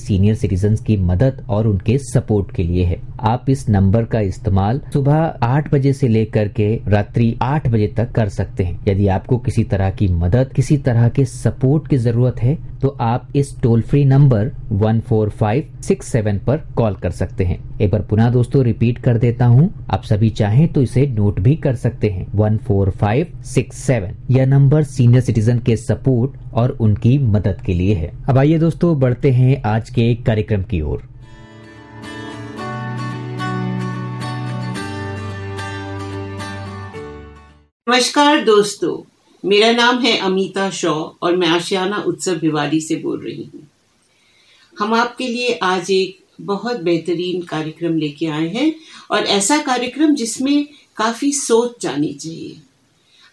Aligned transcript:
Senior 0.00 0.34
citizen 0.34 0.76
की 0.76 0.96
मदद 0.96 1.44
और 1.48 1.66
उनके 1.66 1.98
सपोर्ट 2.04 2.54
के 2.56 2.62
लिए 2.62 2.84
है। 2.84 3.00
आप 3.28 3.50
इस 3.50 3.68
नंबर 3.68 4.04
का 4.04 4.20
इस्तेमाल 4.22 4.80
सुबह 4.92 5.14
आठ 5.42 5.72
बजे 5.74 5.92
से 5.92 6.08
लेकर 6.08 6.48
के 6.50 6.74
रात्रि 6.88 7.34
आठ 7.42 7.68
बजे 7.68 7.86
तक 7.96 8.12
कर 8.12 8.28
सकते 8.28 8.64
हैं। 8.64 8.78
यदि 8.88 9.08
आपको 9.08 9.38
किसी 9.38 9.64
तरह 9.64 9.90
की 9.90 10.08
मदद, 10.08 10.52
किसी 10.56 10.76
तरह 10.78 11.08
के 11.08 11.24
सपोर्ट 11.24 11.88
की 11.88 11.96
ज़रूरत 11.98 12.42
है 12.42 12.58
तो 12.82 12.88
आप 13.00 13.36
इस 13.36 13.54
toll 13.62 13.82
free 13.82 14.04
number 14.04 14.50
one 14.72 15.00
four 15.00 15.30
five 15.30 15.72
six 15.82 16.06
seven 16.06 16.38
पर 16.38 16.56
कॉल 16.76 16.94
कर 16.94 17.10
सकते 17.10 17.44
हैं। 17.44 17.58
एक 17.80 17.90
बार 17.90 18.02
पुनः 18.02 18.30
दोस्तों 18.30 18.62
रिपीट 18.64 18.98
कर 18.98 19.18
देता 19.18 19.46
हूँ। 19.46 19.68
आप 19.90 20.04
सभी 20.04 20.30
चाहें 20.30 20.66
तो 20.72 20.82
इसे 20.82 21.06
नोट 21.08 21.40
भी 21.40 21.54
कर 21.56 21.74
सकते 21.76 22.08
हैं। 22.08 22.26
One 22.34 22.56
four 22.58 22.90
five 22.90 23.32
six 23.44 23.78
seven 23.78 24.16
यह 24.30 24.46
नंबर 24.46 24.82
सीनियर 24.84 25.22
सिटीजन 25.22 25.58
के 25.58 25.76
सपोर्ट 25.76 26.38
और 26.54 26.70
उनकी 26.80 27.16
मदद 27.18 27.60
के 27.66 27.74
लिए 27.74 27.94
है। 27.94 28.12
अब 28.28 28.38
आइए 28.38 28.58
दोस्तों 28.58 28.98
बढ़ते 29.00 29.30
हैं 29.30 29.62
आज 29.66 29.90
के 29.90 30.14
कार्यक्रम 30.26 30.62
की 30.62 30.80
ओर। 30.80 31.08
नमस्कार 37.86 38.44
दोस्तों। 38.44 39.09
मेरा 39.44 39.70
नाम 39.72 39.98
है 39.98 40.16
अमिता 40.18 40.68
शॉ 40.70 40.92
और 41.22 41.36
मैं 41.36 41.48
आशियाना 41.48 41.98
उत्सव 42.06 42.34
भिवाड़ी 42.34 42.80
से 42.80 42.96
बोल 42.96 43.20
रही 43.20 43.42
हूँ। 43.44 43.66
हम 44.76 44.94
आपके 44.94 45.26
लिए 45.28 45.52
आज 45.62 45.90
एक 45.90 46.18
बहुत 46.40 46.80
बेहतरीन 46.80 47.42
कार्यक्रम 47.42 47.96
लेके 47.98 48.26
आए 48.26 48.48
हैं 48.48 48.72
और 49.10 49.26
ऐसा 49.28 49.58
कार्यक्रम 49.62 50.14
जिसमें 50.14 50.66
काफ़ी 50.96 51.32
सोच 51.32 51.80
जानी 51.82 52.12
चाहिए। 52.14 52.56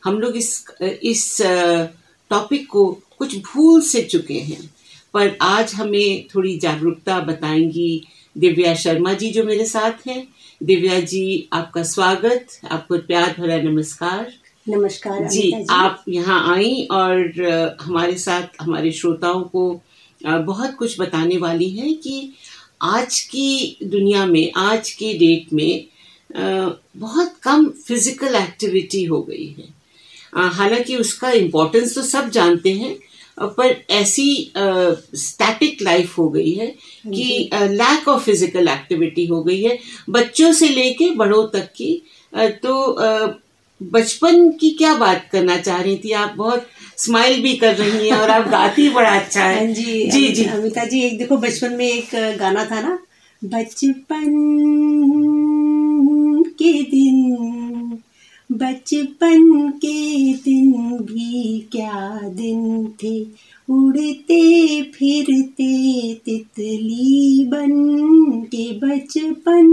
हम 0.06 0.20
लोग 0.20 0.38
इस 0.38 0.66
इस 0.82 1.38
टॉपिक 1.42 2.68
को 2.68 2.86
कुछ 3.18 3.36
भूल 3.44 3.82
से 3.82 4.02
चुके 4.04 4.40
हैं, 4.40 4.70
पर 5.14 5.38
आज 5.42 5.74
हमें 5.74 6.28
थोड़ी 6.36 6.58
जागरूकता 6.58 7.20
बताएँगी 7.20 8.08
दिव्या 8.36 8.74
शर्मा 8.76 9.14
जी 9.14 9.32
जो 9.32 9.44
मेरे 9.44 9.66
साथ 9.66 10.08
हैं। 10.08 10.28
दिव्या 10.62 11.00
जी, 11.02 11.48
आपका 11.54 11.84
स्वागत, 11.84 12.60
आपको 12.72 12.98
प्यार 12.98 13.36
भरा 13.40 13.58
नमस्कार। 13.62 14.34
नमस्कार 14.70 15.24
जी 15.24 15.42
जी। 15.42 15.66
आप 15.72 16.04
यहाँ 16.10 16.40
आई 16.54 16.88
और 16.92 17.78
हमारे 17.82 18.16
साथ 18.18 18.62
हमारे 18.62 18.92
श्रोताओं 18.92 19.44
को 19.54 19.62
बहुत 20.22 20.76
कुछ 20.76 21.00
बताने 21.00 21.38
वाली 21.38 21.70
हैं 21.70 21.94
कि 21.98 22.34
आज 22.84 23.20
की 23.32 23.78
दुनिया 23.84 24.26
में 24.26 24.52
आज 24.58 24.92
के 24.92 25.14
डेट 25.18 25.54
में 25.54 25.86
बहुत 26.98 27.34
कम 27.44 27.70
फ़िज़िकल 27.88 28.36
एक्टिविटी 28.36 29.04
हो 29.04 29.22
गई 29.30 29.48
है। 29.50 29.70
हालाँकि 30.50 30.96
उसका 30.98 31.32
इम्पोर्टेंस 31.32 31.96
तो 31.96 32.02
सब 32.04 32.30
जानते 32.30 32.74
हैं 32.74 32.96
पर 33.38 33.76
ऐसी 33.94 34.30
स्टैटिक 34.58 35.82
लाइफ 35.82 36.18
हो 36.18 36.30
गई 36.30 36.54
है 36.54 36.68
कि 37.06 37.50
लैक 37.54 38.08
ऑफ़ 38.08 38.24
फ़िज़िकल 38.26 38.68
एक्टिविटी 38.68 39.26
हो 39.28 39.44
गई 39.44 39.62
है। 39.64 39.80
बच्चों 40.10 40.52
से 40.54 40.70
लेके 40.70 41.10
बड़ों 41.16 41.46
तक 41.50 41.72
की 41.76 42.02
तो 42.34 43.44
बचपन 43.82 44.50
की 44.62 44.70
क्या 44.78 44.94
बात 44.98 45.28
करना 45.32 45.58
चाह 45.58 45.82
रही 45.82 45.98
थी? 45.98 46.12
आप 46.12 46.34
बहुत 46.38 46.66
स्माइल 46.98 47.42
भी 47.44 47.54
कर 47.58 47.76
रही 47.76 48.10
हैं 48.10 48.18
और 48.18 48.30
आप 48.30 48.48
गाती 48.50 48.90
बड़ा 48.90 49.10
अच्छा 49.20 49.44
है। 49.44 49.66
हाँ 49.66 49.74
जी 49.74 50.10
जी 50.12 50.28
जी। 50.34 50.44
अमिता 50.46 50.86
जी 50.86 51.02
एक 51.02 51.18
देखो 51.18 51.38
बचपन 51.38 51.74
में 51.74 51.86
एक 51.86 52.10
गाना 52.40 52.66
था 52.66 52.82
ना 52.82 52.98
बचपन 53.42 54.34
के 56.60 56.72
दिन 56.84 57.98
बचपन 58.50 59.70
के 59.76 60.34
दिन 60.34 60.72
भी 61.02 61.60
क्या 61.72 62.20
दिन 62.34 62.88
थे? 63.04 63.20
उड़ते 63.70 64.82
फिरते 64.92 66.14
तितली 66.26 67.46
बन 67.48 67.72
के 68.56 68.72
बचपन 68.80 69.66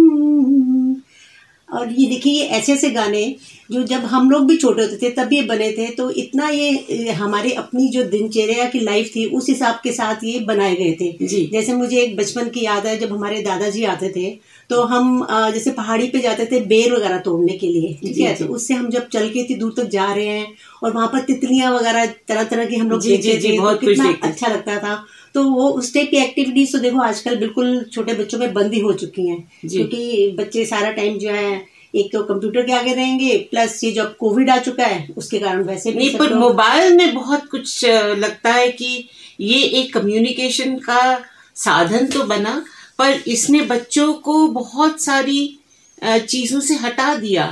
और 1.68 1.92
ये 1.92 2.06
देखिए 2.06 2.32
ये 2.32 2.46
ऐसे 2.48 2.72
ऐसे 2.72 2.90
गाने 2.90 3.24
जो 3.70 3.82
जब 3.82 4.00
हम 4.04 4.30
लोग 4.30 4.46
भी 4.46 4.56
छोटे 4.56 4.82
होते 4.82 4.96
थे 4.96 5.10
तब 5.10 5.32
ये 5.32 5.42
बने 5.42 5.70
थे 5.72 5.86
तो 5.90 6.10
इतना 6.10 6.48
ये 6.48 7.12
हमारे 7.12 7.52
अपनी 7.52 7.88
जो 7.88 8.02
दिनचर्या 8.04 8.68
की 8.68 8.80
लाइफ 8.80 9.10
थी 9.16 9.24
उस 9.26 9.48
हिसाब 9.48 9.80
के 9.84 9.92
साथ 9.92 10.24
ये 10.24 10.38
बनाए 10.40 10.74
गए 10.74 10.92
थे। 10.92 11.26
जी। 11.26 11.48
जैसे 11.52 11.72
मुझे 11.72 12.00
एक 12.00 12.16
बचपन 12.16 12.48
की 12.48 12.64
याद 12.64 12.86
है 12.86 12.98
जब 12.98 13.12
हमारे 13.12 13.40
दादाजी 13.42 13.84
आते 13.84 14.08
थे 14.08 14.30
तो 14.70 14.82
हम 14.82 15.26
जैसे 15.54 15.70
पहाड़ी 15.70 16.06
पे 16.08 16.20
जाते 16.20 16.46
थे 16.46 16.60
बेर 16.66 16.92
वगैरह 16.92 17.18
तोड़ने 17.18 17.52
के 17.52 17.68
लिए 17.68 17.92
ठीक 18.02 18.18
है? 18.18 18.34
तो 18.34 18.46
उससे 18.46 18.74
हम 18.74 18.88
जब 18.90 19.08
चल 19.08 19.28
के 19.30 19.40
इतनी 19.40 19.56
दूर 19.56 19.74
तक 19.76 19.88
जा 19.88 20.12
रहे 20.12 20.26
हैं 20.26 20.46
और 20.82 20.92
वहाँ 20.92 21.06
पर 21.06 21.20
तितलियाँ 21.22 21.72
वगैरह 21.72 22.06
तरह 22.28 22.44
तरह 22.44 22.66
की 22.66 22.76
हम 22.76 22.90
लोग 22.90 23.02
देखते 23.02 23.36
थे 23.44 23.56
तो 23.58 23.74
कितना 23.76 24.14
अच्छा 24.22 24.46
लगता 24.46 24.78
था। 24.78 25.04
तो 25.34 25.42
वो 25.44 25.68
उस 25.70 25.92
टाइप 25.94 26.10
की 26.10 26.16
एक्टिविटीज़ 26.16 26.72
तो 26.72 26.78
देखो 26.78 27.00
आजकल 27.02 27.36
बिल्कुल 27.36 27.84
छोटे 27.92 28.14
बच्चों 28.14 28.38
में 28.38 28.52
बंद 28.54 28.74
ही 28.74 28.80
हो 28.80 28.92
चुकी 28.94 29.26
हैं। 29.28 29.38
क्योंकि 29.68 30.34
बच्चे 30.38 30.64
सारा 30.66 30.90
टाइम 30.92 31.18
जो 31.18 31.30
है 31.30 31.62
एक 31.94 32.12
तो 32.12 32.22
कंप्यूटर 32.22 32.62
के 32.66 32.72
आगे 32.72 32.92
रहेंगे 32.94 33.36
प्लस 33.50 33.82
ये 33.84 33.90
जब 33.92 34.16
कोविड 34.16 34.50
आ 34.50 34.56
चुका 34.58 34.86
है 34.86 35.06
उसके 35.16 35.38
कारण 35.38 35.62
वैसे 35.64 35.90
भी 35.92 35.98
नहीं 35.98 36.16
पर 36.18 36.34
मोबाइल 36.34 36.96
में 36.96 37.14
बहुत 37.14 37.46
कुछ 37.50 37.84
लगता 37.84 38.52
है 38.52 38.68
कि 38.72 39.08
ये 39.40 39.62
एक 39.80 39.92
कम्युनिकेशन 39.94 40.76
का 40.78 41.02
साधन 41.56 42.06
तो 42.06 42.24
बना 42.24 42.64
पर 42.98 43.22
इसने 43.26 43.60
बच्चों 43.60 44.12
को 44.24 44.46
बहुत 44.48 45.00
सारी 45.02 45.58
चीज़ों 46.04 46.60
से 46.60 46.74
हटा 46.74 47.14
दिया। 47.14 47.46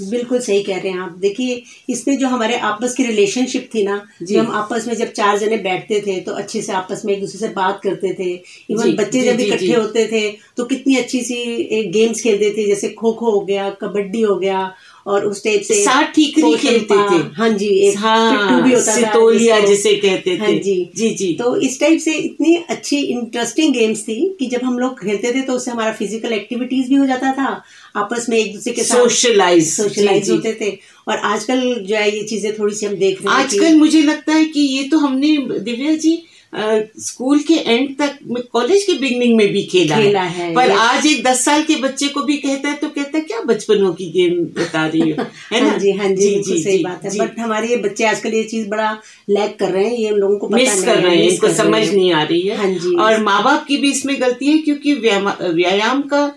बिल्कुल 0.00 0.40
सही 0.40 0.62
कह 0.62 0.78
रहे 0.78 0.92
हैं 0.92 1.00
आप। 1.00 1.16
देखिए 1.18 1.62
इसमें 1.90 2.16
जो 2.18 2.28
हमारे 2.28 2.56
आपस 2.64 2.94
की 2.94 3.04
रिलेशनशिप 3.04 3.68
थी 3.74 3.82
ना 3.84 4.00
जो। 4.22 4.40
हम 4.40 4.50
आपस 4.54 4.86
में 4.88 4.94
जब 4.94 5.12
चार 5.12 5.38
जने 5.38 5.56
बैठते 5.58 6.00
थे 6.00 6.18
तो 6.20 6.32
अच्छे 6.34 6.62
से 6.62 6.72
आपस 6.72 7.02
में 7.04 7.12
एक 7.14 7.20
दूसरे 7.20 7.38
से 7.38 7.48
बात 7.54 7.80
करते 7.84 8.14
थे। 8.18 8.30
इवन 8.70 8.94
बच्चे 8.96 9.22
जब 9.22 9.40
इकट्ठे 9.40 9.72
होते 9.72 10.06
थे 10.06 10.30
तो 10.56 10.64
कितनी 10.64 10.96
अच्छी 10.96 11.22
सी 11.22 11.40
एक 11.78 11.90
गेम्स 11.92 12.22
खेलते 12.22 12.50
थे 12.50 12.66
जैसे 12.66 12.88
खो 12.90 13.12
खो 13.12 13.30
हो 13.30 13.40
गया 13.40 13.70
कबड्डी 13.80 14.22
हो 14.22 14.36
गया 14.36 14.70
और 15.08 15.24
उस 15.26 15.42
टाइप 15.44 15.62
से 15.62 15.74
साठ 15.84 16.14
ठीकरी 16.14 16.54
खेलते 16.56 16.94
थे। 17.10 17.18
हाँ 17.36 17.48
जी 17.50 17.66
एक 17.88 17.96
हाँ, 17.98 18.62
भी 18.62 18.72
होता 18.72 18.94
सितोलिया 18.94 19.58
जिसे 19.60 19.94
कहते 19.96 20.30
थे। 20.30 20.40
हाँ 20.40 20.52
जी। 20.60 20.90
जी 20.96 21.10
जी। 21.10 21.32
तो 21.34 21.54
इस 21.58 21.78
टाइप 21.80 22.00
से 22.00 22.14
इतनी 22.14 22.54
अच्छी 22.70 22.98
इंटरेस्टिंग 22.98 23.72
गेम्स 23.74 24.02
थी 24.02 24.18
कि 24.38 24.46
जब 24.46 24.64
हम 24.64 24.78
लोग 24.78 25.00
खेलते 25.00 25.32
थे 25.34 25.42
तो 25.42 25.52
उससे 25.52 25.70
हमारा 25.70 25.92
फ़िज़िकल 25.92 26.32
एक्टिविटीज़ 26.32 26.88
भी 26.88 26.94
हो 26.94 27.06
जाता 27.06 27.32
था। 27.32 27.62
आपस 27.96 28.26
में 28.28 28.36
एक 28.38 28.52
दूसरे 28.54 28.72
के 28.72 28.82
साथ 28.82 28.98
सोशलाइज 28.98 29.72
सोशलाइज 29.72 30.30
होते 30.30 30.56
थे। 30.60 30.70
और 31.08 31.18
आजकल 31.26 31.60
जो 31.82 31.96
है 31.96 32.10
ये 32.16 32.22
चीज़ें 32.24 32.52
थोड़ी 32.58 32.74
सी 32.74 32.86
हम 32.86 32.94
देख 32.96 33.22
रहे 33.22 33.34
हैं 33.34 33.42
आजकल 33.42 33.76
मुझे 33.76 34.02
लगता 34.02 34.32
है 34.32 34.44
कि 34.46 34.60
ये 34.60 34.82
तो 34.88 34.98
हमने 34.98 35.36
दिव्या 35.60 35.94
जी 35.96 36.22
स्कूल 36.52 37.38
के 37.42 37.54
एंड 37.54 37.96
तक 37.98 38.18
कॉलेज 38.52 38.84
के 38.84 38.92
बिगनिंग 38.98 39.36
में 39.36 39.48
भी 39.52 39.62
खेला, 39.62 39.96
खेला 39.96 40.20
है, 40.22 40.44
है 40.44 40.54
पर 40.54 40.70
आज 40.72 41.06
एक 41.06 41.22
दस 41.24 41.44
साल 41.44 41.62
के 41.62 41.76
बच्चे 41.76 42.08
को 42.08 42.22
भी 42.22 42.36
कहता 42.36 42.68
है 42.68 42.76
तो 42.76 42.88
कहता 42.88 43.18
है 43.18 43.24
क्या 43.24 43.40
बचपनों 43.46 43.92
की 43.94 44.06
गेम 44.10 44.38
बता 44.58 44.86
रही 44.86 45.10
हो? 45.10 45.24
है 45.52 45.60
ना? 45.60 45.70
हाँ 45.70 45.78
जी 45.78 45.92
हाँ 45.92 46.08
जी, 46.08 46.14
जी, 46.16 46.42
जी 46.42 46.62
सही 46.62 46.76
जी, 46.78 46.84
बात 46.84 47.04
है। 47.04 47.16
बट 47.18 47.38
हमारे 47.38 47.68
ये 47.68 47.76
बच्चे 47.82 48.04
आजकल 48.04 48.34
ये 48.34 48.42
चीज़ 48.44 48.68
बड़ा 48.68 48.90
लैक 49.30 49.58
कर 49.58 49.70
रहे 49.70 49.84
हैं 49.84 49.96
ये 49.96 50.08
हम 50.08 50.16
लोगों 50.16 50.38
को 50.38 50.48
मिस 50.48 50.84
कर 50.84 50.98
रहे 50.98 51.16
हैं 51.16 51.28
इनको 51.30 51.52
समझ 51.54 51.88
नहीं 51.88 52.12
आ 52.12 52.22
रही 52.22 52.40
है। 52.42 52.56
हाँ 52.56 52.70
जी 52.74 52.96
और 52.96 53.22
माँ 53.22 53.42
बाप 53.44 53.64
की 53.68 53.76
भी 53.76 53.90
इसमें 53.90 54.20
गलती 54.20 54.46
है 54.46 54.58
क्योंकि 54.58 54.94
व्यायाम 54.94 56.02
का 56.12 56.30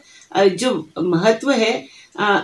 जो 0.56 0.74
महत्व 1.00 1.52
है 1.52 1.74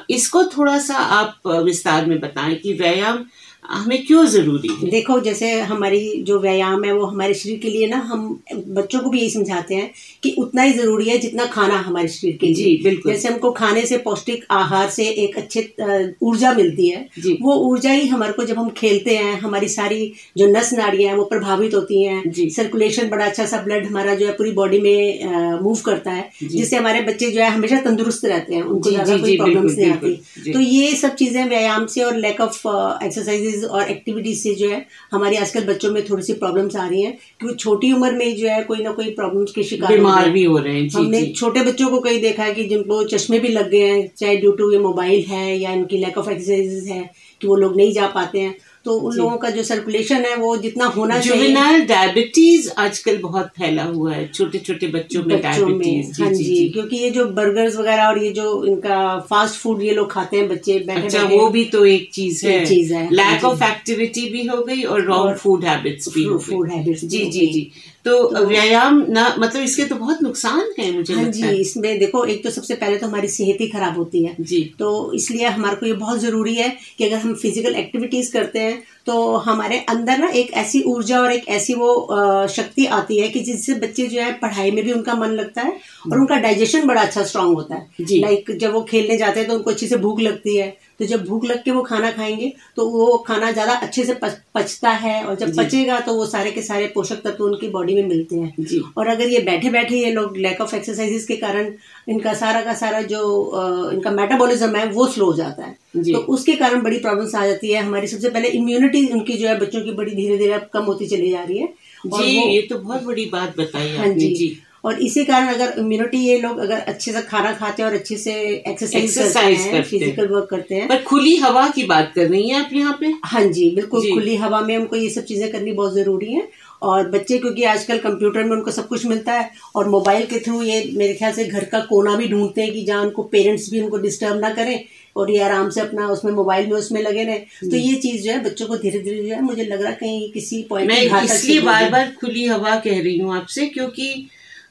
इसको 0.10 0.44
थोड़ा 0.48 0.78
सा 0.80 0.96
आप 0.96 1.48
विस्तार 1.66 2.06
में 2.06 2.20
बताएँ 2.20 2.56
कि 2.56 2.74
व्यायाम 2.74 3.25
हमें 3.63 4.06
क्यों 4.06 4.25
ज़रूरी 4.25 4.68
है? 4.71 4.89
देखो 4.89 5.19
जैसे 5.19 5.50
हमारी 5.62 6.00
जो 6.24 6.39
व्यायाम 6.39 6.83
है 6.83 6.92
वो 6.94 7.06
हमारे 7.06 7.33
शरीर 7.33 7.57
के 7.59 7.69
लिए 7.69 7.88
ना 7.88 7.98
हम 8.09 8.21
बच्चों 8.69 9.00
को 9.00 9.09
भी 9.09 9.19
यही 9.19 9.30
समझाते 9.30 9.75
हैं 9.75 9.89
कि 10.24 10.33
उतना 10.39 10.62
ही 10.63 10.74
ज़रूरी 10.74 11.09
है 11.09 11.18
जितना 11.18 11.45
खाना 11.48 11.77
हमारे 11.80 12.07
शरीर 12.07 12.38
के 12.42 12.48
लिए। 12.48 12.56
जी 12.56 12.80
बिल्कुल। 12.83 13.12
जैसे 13.12 13.27
हमको 13.27 13.51
खाने 13.51 13.86
से 13.86 13.98
पौष्टिक 13.98 14.45
आहार 14.51 14.89
से 14.89 15.07
एक 15.24 15.38
अच्छे 15.38 16.13
ऊर्जा 16.21 16.54
मिलती 16.54 16.88
है 16.89 17.07
जी। 17.19 17.38
वो 17.42 17.56
ऊर्जा 17.69 17.92
ही 17.92 18.07
हमारे 18.07 18.33
को 18.33 18.44
जब 18.45 18.59
हम 18.59 18.69
खेलते 18.77 19.15
हैं 19.18 19.33
हमारी 19.39 19.68
सारी 19.69 20.12
जो 20.38 20.48
नस 20.50 20.71
नाड़ियाँ 20.74 21.12
हैं 21.12 21.18
वो 21.18 21.25
प्रभावित 21.25 21.74
होती 21.74 22.03
हैं। 22.03 22.50
सर्कुलेशन 22.51 23.10
बड़ा 23.10 23.25
अच्छा 23.25 23.45
सा 23.45 23.62
ब्लड 23.63 23.86
हमारा 23.88 24.15
जो 24.15 24.27
है 24.27 24.33
पूरी 24.33 24.51
बॉडी 24.53 24.80
में 24.81 25.60
मूव 25.62 25.81
करता 25.86 26.12
है 26.12 26.30
जिससे 26.44 26.75
हमारे 26.75 27.01
बच्चे 27.03 27.31
जो 27.31 27.42
है 27.42 27.50
हमेशा 27.50 27.81
तंदुरुस्त 27.81 28.25
रहते 28.25 28.56
हैं 28.56 28.62
उनको 28.63 28.89
ज़्यादा 28.89 29.18
कोई 29.18 29.38
प्रॉब्लम 29.38 29.65
नहीं 29.68 29.92
आती। 29.92 30.51
तो 30.53 30.60
ये 30.62 30.95
सब 30.98 31.15
चीज़ें 31.18 31.44
व्यायाम 31.50 31.86
से 31.88 32.03
और 32.03 32.18
लैक 32.18 32.42
ऑफ़ 32.42 32.57
एक्सरसाइज 33.03 33.47
एक्सरसाइजेज 33.48 33.64
और 33.66 33.90
एक्टिविटीज़ 33.92 34.40
से 34.40 34.54
जो 34.56 34.70
है 34.70 34.86
हमारे 35.12 35.38
आजकल 35.38 35.66
बच्चों 35.66 35.92
में 35.92 36.04
थोड़ी 36.10 36.24
सी 36.24 36.34
प्रॉब्लम्स 36.34 36.76
आ 36.76 36.88
रही 36.88 37.02
हैं 37.02 37.18
क्योंकि 37.40 37.56
छोटी 37.56 37.92
उम्र 37.94 38.12
में 38.12 38.36
जो 38.38 38.48
है 38.48 38.64
कोई 38.64 38.84
ना 38.84 38.92
कोई 38.92 39.10
प्रॉब्लम्स 39.12 39.52
के 39.52 39.64
शिकार 39.64 39.92
बीमार। 39.92 40.30
भी 40.30 40.44
हो 40.44 40.58
रहे 40.58 40.80
हैं। 40.80 40.90
हमने 40.96 41.26
छोटे 41.36 41.64
बच्चों 41.64 41.90
को 41.90 42.00
कई 42.00 42.20
देखा 42.20 42.44
है 42.44 42.54
कि 42.54 42.64
जिनको 42.64 43.04
चश्मे 43.04 43.40
भी 43.40 43.48
लग 43.48 43.70
गए 43.72 43.88
हैं 43.88 44.12
चाहे 44.18 44.38
ड्यू 44.38 44.52
टू 44.52 44.72
ये 44.72 44.80
मोबाइल 44.80 45.24
है 45.26 45.58
या 45.60 45.72
इनकी 45.72 45.98
लैक 45.98 46.18
ऑफ़ 46.18 46.30
एक्सरसाइजेज 46.30 46.88
है 46.88 47.10
कि 47.42 47.48
वो 47.48 47.56
लोग 47.56 47.76
नहीं 47.78 47.92
जा 47.94 48.08
पाते 48.08 48.40
हैं। 48.40 48.56
तो 48.88 48.94
उन 48.98 49.16
लोगों 49.16 49.38
का 49.38 49.50
जो 49.50 49.63
सर्कुलेशन 49.63 50.25
है 50.25 50.36
वो 50.36 50.56
जितना 50.57 50.86
होना 50.88 51.19
चाहिए। 51.22 51.86
डायबिटीज़ 51.88 52.69
आजकल 52.78 53.18
बहुत 53.18 53.48
फैला 53.57 53.84
हुआ 53.84 54.13
है 54.13 54.28
छोटे 54.28 54.60
छोटे 54.60 54.88
बच्चों 54.88 55.24
में 55.24 55.36
बच्चों 55.38 55.66
में 55.68 55.78
डायबिटीज़ 55.78 56.22
हाँ 56.22 56.31
जी 56.34 56.44
जी 56.45 56.68
क्योंकि 56.69 56.98
ये 56.98 57.10
जो 57.10 57.25
बर्गर्स 57.31 57.75
वगैरह 57.75 58.04
और 58.04 58.24
ये 58.24 58.31
जो 58.31 58.48
इनका 58.66 58.98
फास्ट 59.30 59.60
फ़ूड 59.60 59.81
ये 59.81 59.94
लोग 59.94 60.12
खाते 60.12 60.38
हैं 60.38 60.48
बच्चे 60.50 60.80
बैठे 60.80 61.01
अच्छा 61.01 61.24
बैठे 61.24 61.38
वो 61.38 61.50
भी 61.50 61.66
तो 61.66 61.86
एक 61.86 62.10
चीज़ 62.13 62.45
है। 62.48 62.66
चीज़ 62.66 62.94
हाँ 62.94 63.07
लैक 63.12 63.44
ऑफ़ 63.44 63.63
एक्टिविटी 63.63 64.30
भी 64.30 64.45
हो 64.48 64.62
गई 64.63 64.84
और 64.84 65.04
रॉन्ग 65.04 65.36
फ़ूड 65.38 65.66
हैबिट्स 65.66 66.10
भी 66.10 66.25
फ़ूड 66.39 66.69
हैबिट्स 66.72 67.06
जी 67.06 67.24
जी 67.25 67.45
जी। 67.48 67.72
तो 68.07 68.45
व्यायाम 68.45 69.06
ना 69.09 69.24
मतलब 69.39 69.63
इसके 69.63 69.86
तो 69.86 69.95
बहुत 69.95 70.21
नुकसान 70.24 70.74
है 70.80 70.92
मुझे 70.92 71.13
हाँ 71.13 71.24
जी 71.24 71.42
है। 71.42 71.56
इसमें 71.56 71.98
देखो 72.00 72.24
एक 72.25 72.44
तो 72.44 72.50
सबसे 72.50 72.75
पहले 72.75 72.98
तो 72.98 73.07
हमारी 73.07 73.27
सेहत 73.30 73.62
ही 73.62 73.68
खराब 73.68 73.98
होती 73.98 74.24
है। 74.24 74.36
जी। 74.42 74.62
तो 74.80 74.92
इसलिए 75.13 75.48
हमारे 75.48 75.75
को 75.75 75.86
ये 75.86 75.94
बहुत 75.95 76.19
ज़रूरी 76.19 76.56
है 76.56 76.69
कि 76.98 77.04
अगर 77.04 77.18
हम 77.18 77.33
फ़िज़िकल 77.36 77.75
एक्टिविटीज़ 77.75 78.31
करते 78.33 78.59
हैं 78.59 78.83
तो 79.07 79.36
हमारे 79.38 79.77
अंदर 79.89 80.18
ना 80.18 80.27
एक 80.36 80.51
ऐसी 80.56 80.81
ऊर्जा 80.83 81.19
और 81.19 81.31
एक 81.31 81.48
ऐसी 81.50 81.74
वो 81.74 82.48
शक्ति 82.50 82.86
आती 82.94 83.19
है 83.19 83.27
कि 83.30 83.39
जिससे 83.39 83.74
बच्चे 83.75 84.07
जो 84.07 84.21
है 84.21 84.31
पढ़ाई 84.39 84.71
में 84.71 84.83
भी 84.86 84.92
उनका 84.94 85.13
मन 85.15 85.30
लगता 85.33 85.62
है 85.62 85.71
और 86.12 86.19
उनका 86.19 86.36
डाइजेशन 86.38 86.88
बड़ा 86.88 87.01
अच्छा 87.01 87.24
स्ट्रांग 87.24 87.54
होता 87.56 87.75
है। 87.75 88.06
लाइक 88.12 88.51
जब 88.59 88.74
वो 88.74 88.81
खेलने 88.89 89.18
जाते 89.18 89.39
हैं 89.39 89.50
तो 89.50 89.56
उनको 89.56 89.71
अच्छी 89.71 89.88
से 89.88 89.98
भूख 89.98 90.19
लगती 90.19 90.57
है। 90.57 90.75
तो 91.00 91.06
जब 91.06 91.24
भूख 91.25 91.44
लग 91.45 91.63
के 91.63 91.71
वो 91.71 91.81
खाना 91.83 92.12
खाएँगे 92.12 92.51
तो 92.75 92.86
वो 92.89 93.18
खाना 93.27 93.51
ज़्यादा 93.51 93.74
अच्छे 93.77 94.04
से 94.04 94.13
पच, 94.13 94.38
पचता 94.56 94.89
है 94.92 95.24
और 95.24 95.36
जब 95.36 95.56
पचेगा 95.57 96.00
तो 96.00 96.13
वो 96.13 96.25
सारे 96.25 96.51
के 96.51 96.62
सारे 96.62 96.88
पोषक 96.95 97.21
तत्व 97.24 97.44
उनकी 97.44 97.68
बॉडी 97.69 97.95
में 97.95 98.07
मिलते 98.07 98.36
हैं। 98.36 98.92
और 98.98 99.07
अगर 99.07 99.27
ये 99.30 99.39
बैठे 99.42 99.69
बैठे 99.69 99.95
ये 99.95 100.12
लोग 100.12 100.38
लैक 100.38 100.62
ऑफ़ 100.62 100.75
एक्सरसाइजेस 100.75 101.25
के 101.25 101.36
कारण 101.36 101.71
इनका 102.10 102.33
सारा 102.33 102.62
का 102.62 102.74
सारा 102.74 103.01
जो 103.03 103.92
इनका 103.94 104.12
मेटाबॉलिज्म 104.12 104.75
है 104.75 104.86
वो 104.89 105.07
स्लो 105.07 105.25
हो 105.25 105.33
जाता 105.33 105.65
है। 105.65 105.75
तो 106.04 106.20
उसके 106.34 106.56
कारण 106.56 106.82
बड़ी 106.84 106.98
प्रॉब्लम्स 107.00 107.36
आ 107.36 107.46
जाती 107.48 107.72
है। 107.72 107.82
हमारी 107.82 108.08
सबसे 108.08 108.30
पहले 108.30 108.50
इम्यूनिटी 108.58 109.06
उनकी 109.10 109.34
जो 109.34 109.48
है 109.48 109.58
बच्चों 109.60 109.82
की 109.82 109.92
बड़ी 109.94 110.16
धीरे 110.16 110.38
धीरे 110.38 110.54
अब 110.54 110.70
कम 110.74 110.84
होती 110.84 111.08
चली 111.08 111.30
जा 111.32 111.44
रही 111.44 111.58
है। 111.58 111.68
और 112.04 112.22
जी 112.22 112.32
ये 112.32 112.62
तो 112.62 112.78
बहुत 112.78 113.04
बड़ी 113.04 113.26
बात 113.34 113.60
बताई 113.60 113.96
हाँ 113.98 114.08
जी। 114.10 114.34
जी। 114.36 114.58
और 114.86 115.00
इसी 115.02 115.24
कारण 115.26 115.48
अगर 115.48 115.74
इम्यूनिटी 115.80 116.18
ये 116.18 116.38
लोग 116.40 116.58
अगर 116.60 116.80
अच्छे 116.80 117.12
से 117.12 117.22
खाना 117.22 117.52
खाते 117.54 117.82
हैं 117.82 117.90
और 117.90 117.96
अच्छे 117.96 118.18
से 118.18 118.34
एक्सरसाइज 118.68 119.60
हैं 119.60 119.72
करते 119.72 119.76
हैं। 119.76 119.84
फ़िज़िकल 119.84 120.28
वर्क 120.28 120.48
करते 120.50 120.76
हैं। 120.76 120.88
पर 120.90 121.02
खुली 121.04 121.36
हवा 121.38 121.68
की 121.70 121.84
बात 121.86 122.12
कर 122.16 122.28
रही 122.28 122.50
हैं 122.50 122.60
आप 122.60 122.74
यहाँ 122.74 122.98
पे? 123.00 123.14
हाँ 123.26 123.44
जी 123.44 123.70
बिल्कुल 123.76 124.02
जी। 124.02 124.12
खुली 124.12 124.36
हवा 124.36 124.62
में 124.62 124.76
हमको 124.76 124.96
ये 124.96 125.10
सब 125.10 125.24
चीज़ें 125.24 125.52
करनी 125.52 125.72
बहुत 125.72 125.94
ज़रूरी 125.94 126.34
है। 126.34 126.48
और 126.82 127.10
बच्चे 127.10 127.38
क्योंकि 127.38 127.64
आजकल 127.64 127.98
कंप्यूटर 127.98 128.44
में 128.44 128.52
उनको 128.52 128.72
सब 128.72 128.88
कुछ 128.88 129.06
मिलता 129.06 129.34
है 129.34 129.50
और 129.76 129.88
मोबाइल 129.90 130.26
के 130.26 130.40
थ्रू 130.40 130.62
ये 130.64 130.84
मेरे 130.96 131.14
ख्याल 131.14 131.32
से 131.34 131.46
घर 131.46 131.64
का 131.66 131.80
कोना 131.80 132.16
भी 132.16 132.28
ढूंढते 132.28 132.62
हैं 132.62 132.72
कि 132.74 132.84
जहाँ 132.86 133.02
उनको 133.04 133.24
पेरेंट्स 133.32 133.70
भी 133.72 133.82
उनको 133.82 133.98
डिस्टर्ब 133.98 134.40
ना 134.42 134.50
करें। 134.54 134.84
और 135.18 135.31
ये 135.31 135.42
आराम 135.44 135.69
से 135.69 135.81
अपना 135.81 136.08
उसमें 136.08 136.31
मोबाइल 136.31 136.68
में 136.68 136.75
उसमें 136.78 137.02
लगे 137.02 137.24
रहे। 137.24 137.69
तो 137.69 137.78
ये 137.78 137.96
चीज़ 137.96 138.24
जो 138.24 138.31
है 138.31 138.44
बच्चों 138.44 138.68
को 138.68 138.78
धीरे 138.78 139.00
धीरे 139.00 139.24
जो 139.24 139.34
है 139.36 139.42
मुझे 139.42 139.64
लग 139.64 139.81
रहा 139.81 139.92
कहीं 139.92 140.31
किसी 140.31 140.62
पॉइंट 140.69 140.88
मैं 140.92 141.24
इसलिए 141.24 141.60
बार 141.62 141.90
बार 141.90 142.12
खुली 142.19 142.46
हवा 142.46 142.75
कह 142.80 143.02
रही 143.02 143.18
हूँ 143.18 143.36
आपसे 143.38 143.66
क्योंकि 143.68 144.10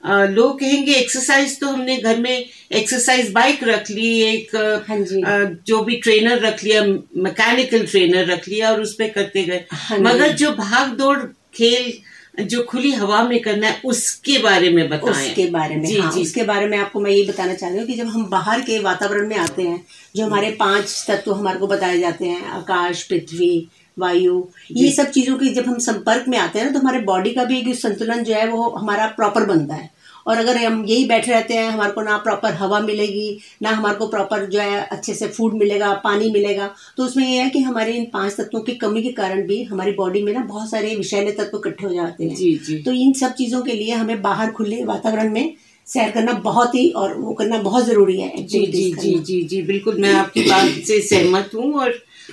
लोग 0.06 0.58
कहेंगे 0.60 0.92
एक्सरसाइज 0.94 1.58
तो 1.60 1.66
हमने 1.66 1.96
घर 1.96 2.18
में 2.20 2.44
एक्सरसाइज 2.72 3.30
बाइक 3.32 3.64
रख 3.64 3.90
ली 3.90 4.08
एक 4.22 4.54
हाँ 4.88 4.98
जी। 5.00 5.22
अ, 5.22 5.38
जो 5.66 5.82
भी 5.84 5.96
ट्रेनर 5.96 6.38
रख 6.40 6.62
लिया 6.64 6.82
मैकेनिकल 7.22 7.86
ट्रेनर 7.86 8.26
रख 8.26 8.48
लिया 8.48 8.70
और 8.72 8.80
उस 8.80 8.94
पे 8.94 9.08
करते 9.08 9.42
गए। 9.44 9.64
हाँ 9.72 9.98
मगर 9.98 10.32
जो 10.42 10.50
भाग 10.52 10.92
दौड़ 10.96 11.18
खेल 11.54 11.92
जो 12.40 12.62
खुली 12.62 12.90
हवा 12.92 13.22
में 13.28 13.40
करना 13.42 13.66
है 13.68 13.80
उसके 13.84 14.38
बारे 14.38 14.70
में 14.70 14.88
बताएँ। 14.88 15.28
उसके 15.28 15.46
बारे 15.50 15.76
में 15.76 15.84
जी 15.84 15.98
हाँ 15.98 16.12
जी। 16.12 16.22
उसके 16.22 16.42
बारे 16.42 16.66
में 16.66 16.76
आपको 16.78 17.00
मैं 17.00 17.10
ये 17.10 17.24
बताना 17.24 17.54
चाह 17.54 17.70
रही 17.70 17.78
हूँ 17.78 17.86
कि 17.86 17.94
जब 17.94 18.06
हम 18.06 18.28
बाहर 18.30 18.60
के 18.60 18.78
वातावरण 18.78 19.28
में 19.28 19.36
आते 19.36 19.62
हैं 19.62 19.84
जो 20.16 20.26
हमारे 20.26 20.50
पाँच 20.50 21.04
तत्व 21.10 21.32
हमारे 21.32 21.58
को 21.58 21.66
बताए 21.66 21.98
जाते 21.98 22.26
हैं 22.26 22.44
आकाश 22.50 23.02
पृथ्वी 23.02 23.68
वायु 23.98 24.42
ये 24.72 24.90
सब 24.92 25.10
चीज़ों 25.10 25.36
के 25.38 25.46
जब 25.54 25.66
हम 25.66 25.78
संपर्क 25.78 26.24
में 26.28 26.38
आते 26.38 26.58
हैं 26.58 26.66
ना 26.66 26.72
तो 26.72 26.78
हमारे 26.78 26.98
बॉडी 27.02 27.30
का 27.34 27.44
भी 27.44 27.60
एक 27.60 27.74
संतुलन 27.74 28.22
जो 28.24 28.34
है 28.34 28.48
वो 28.48 28.68
हमारा 28.70 29.06
प्रॉपर 29.06 29.44
बनता 29.44 29.74
है। 29.74 29.90
और 30.26 30.38
अगर 30.38 30.56
हम 30.56 30.84
यही 30.86 31.04
बैठे 31.04 31.30
रहते 31.32 31.54
हैं 31.54 31.68
हमारे 31.70 31.92
को 31.92 32.02
ना 32.02 32.16
प्रॉपर 32.18 32.52
हवा 32.54 32.80
मिलेगी 32.80 33.28
ना 33.62 33.70
हमारे 33.70 33.96
को 33.96 34.06
प्रॉपर 34.08 34.44
जो 34.50 34.60
है 34.60 34.80
अच्छे 34.92 35.14
से 35.14 35.26
फ़ूड 35.28 35.54
मिलेगा 35.54 35.92
पानी 36.04 36.30
मिलेगा। 36.30 36.70
तो 36.96 37.04
उसमें 37.04 37.26
ये 37.28 37.38
है 37.42 37.48
कि 37.50 37.60
हमारे 37.60 37.92
इन 37.92 38.04
पाँच 38.12 38.36
तत्वों 38.36 38.60
की 38.62 38.74
कमी 38.74 39.02
के 39.02 39.12
कारण 39.12 39.46
भी 39.46 39.62
हमारी 39.64 39.92
बॉडी 39.92 40.22
में 40.22 40.32
ना 40.32 40.40
बहुत 40.44 40.70
सारे 40.70 40.94
विषैले 40.96 41.32
तत्व 41.32 41.58
इकट्ठे 41.58 41.86
हो 41.86 41.92
जाते 41.94 42.24
हैं। 42.24 42.34
जी 42.34 42.54
जी। 42.66 42.78
तो 42.82 42.92
इन 42.92 43.12
सब 43.12 43.34
चीज़ों 43.34 43.62
के 43.62 43.72
लिए 43.72 43.92
हमें 43.94 44.20
बाहर 44.22 44.50
खुले 44.52 44.82
वातावरण 44.84 45.32
में 45.32 45.54
सैर 45.86 46.10
करना 46.10 46.32
बहुत 46.44 46.74
ही 46.74 46.88
और 46.90 47.14
वो 47.18 47.32
करना 47.34 47.58
बहुत 47.62 47.84
ज़रूरी 47.84 48.20
है 48.20 48.42
जी 48.44 48.64
जी 48.66 48.90
जी 48.92 49.14
जी 49.26 49.42
जी 49.42 49.60
बिल्कुल 49.62 50.00
मैं 50.00 50.12
आपकी 50.14 50.42
बात 50.50 50.84
से 50.86 51.00
सहमत 51.00 51.50
हूँ 51.54 51.72
और 51.80 51.90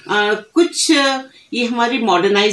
अ, 0.10 0.34
कुछ 0.54 0.90
ये 0.92 1.66
हमारी 1.66 1.98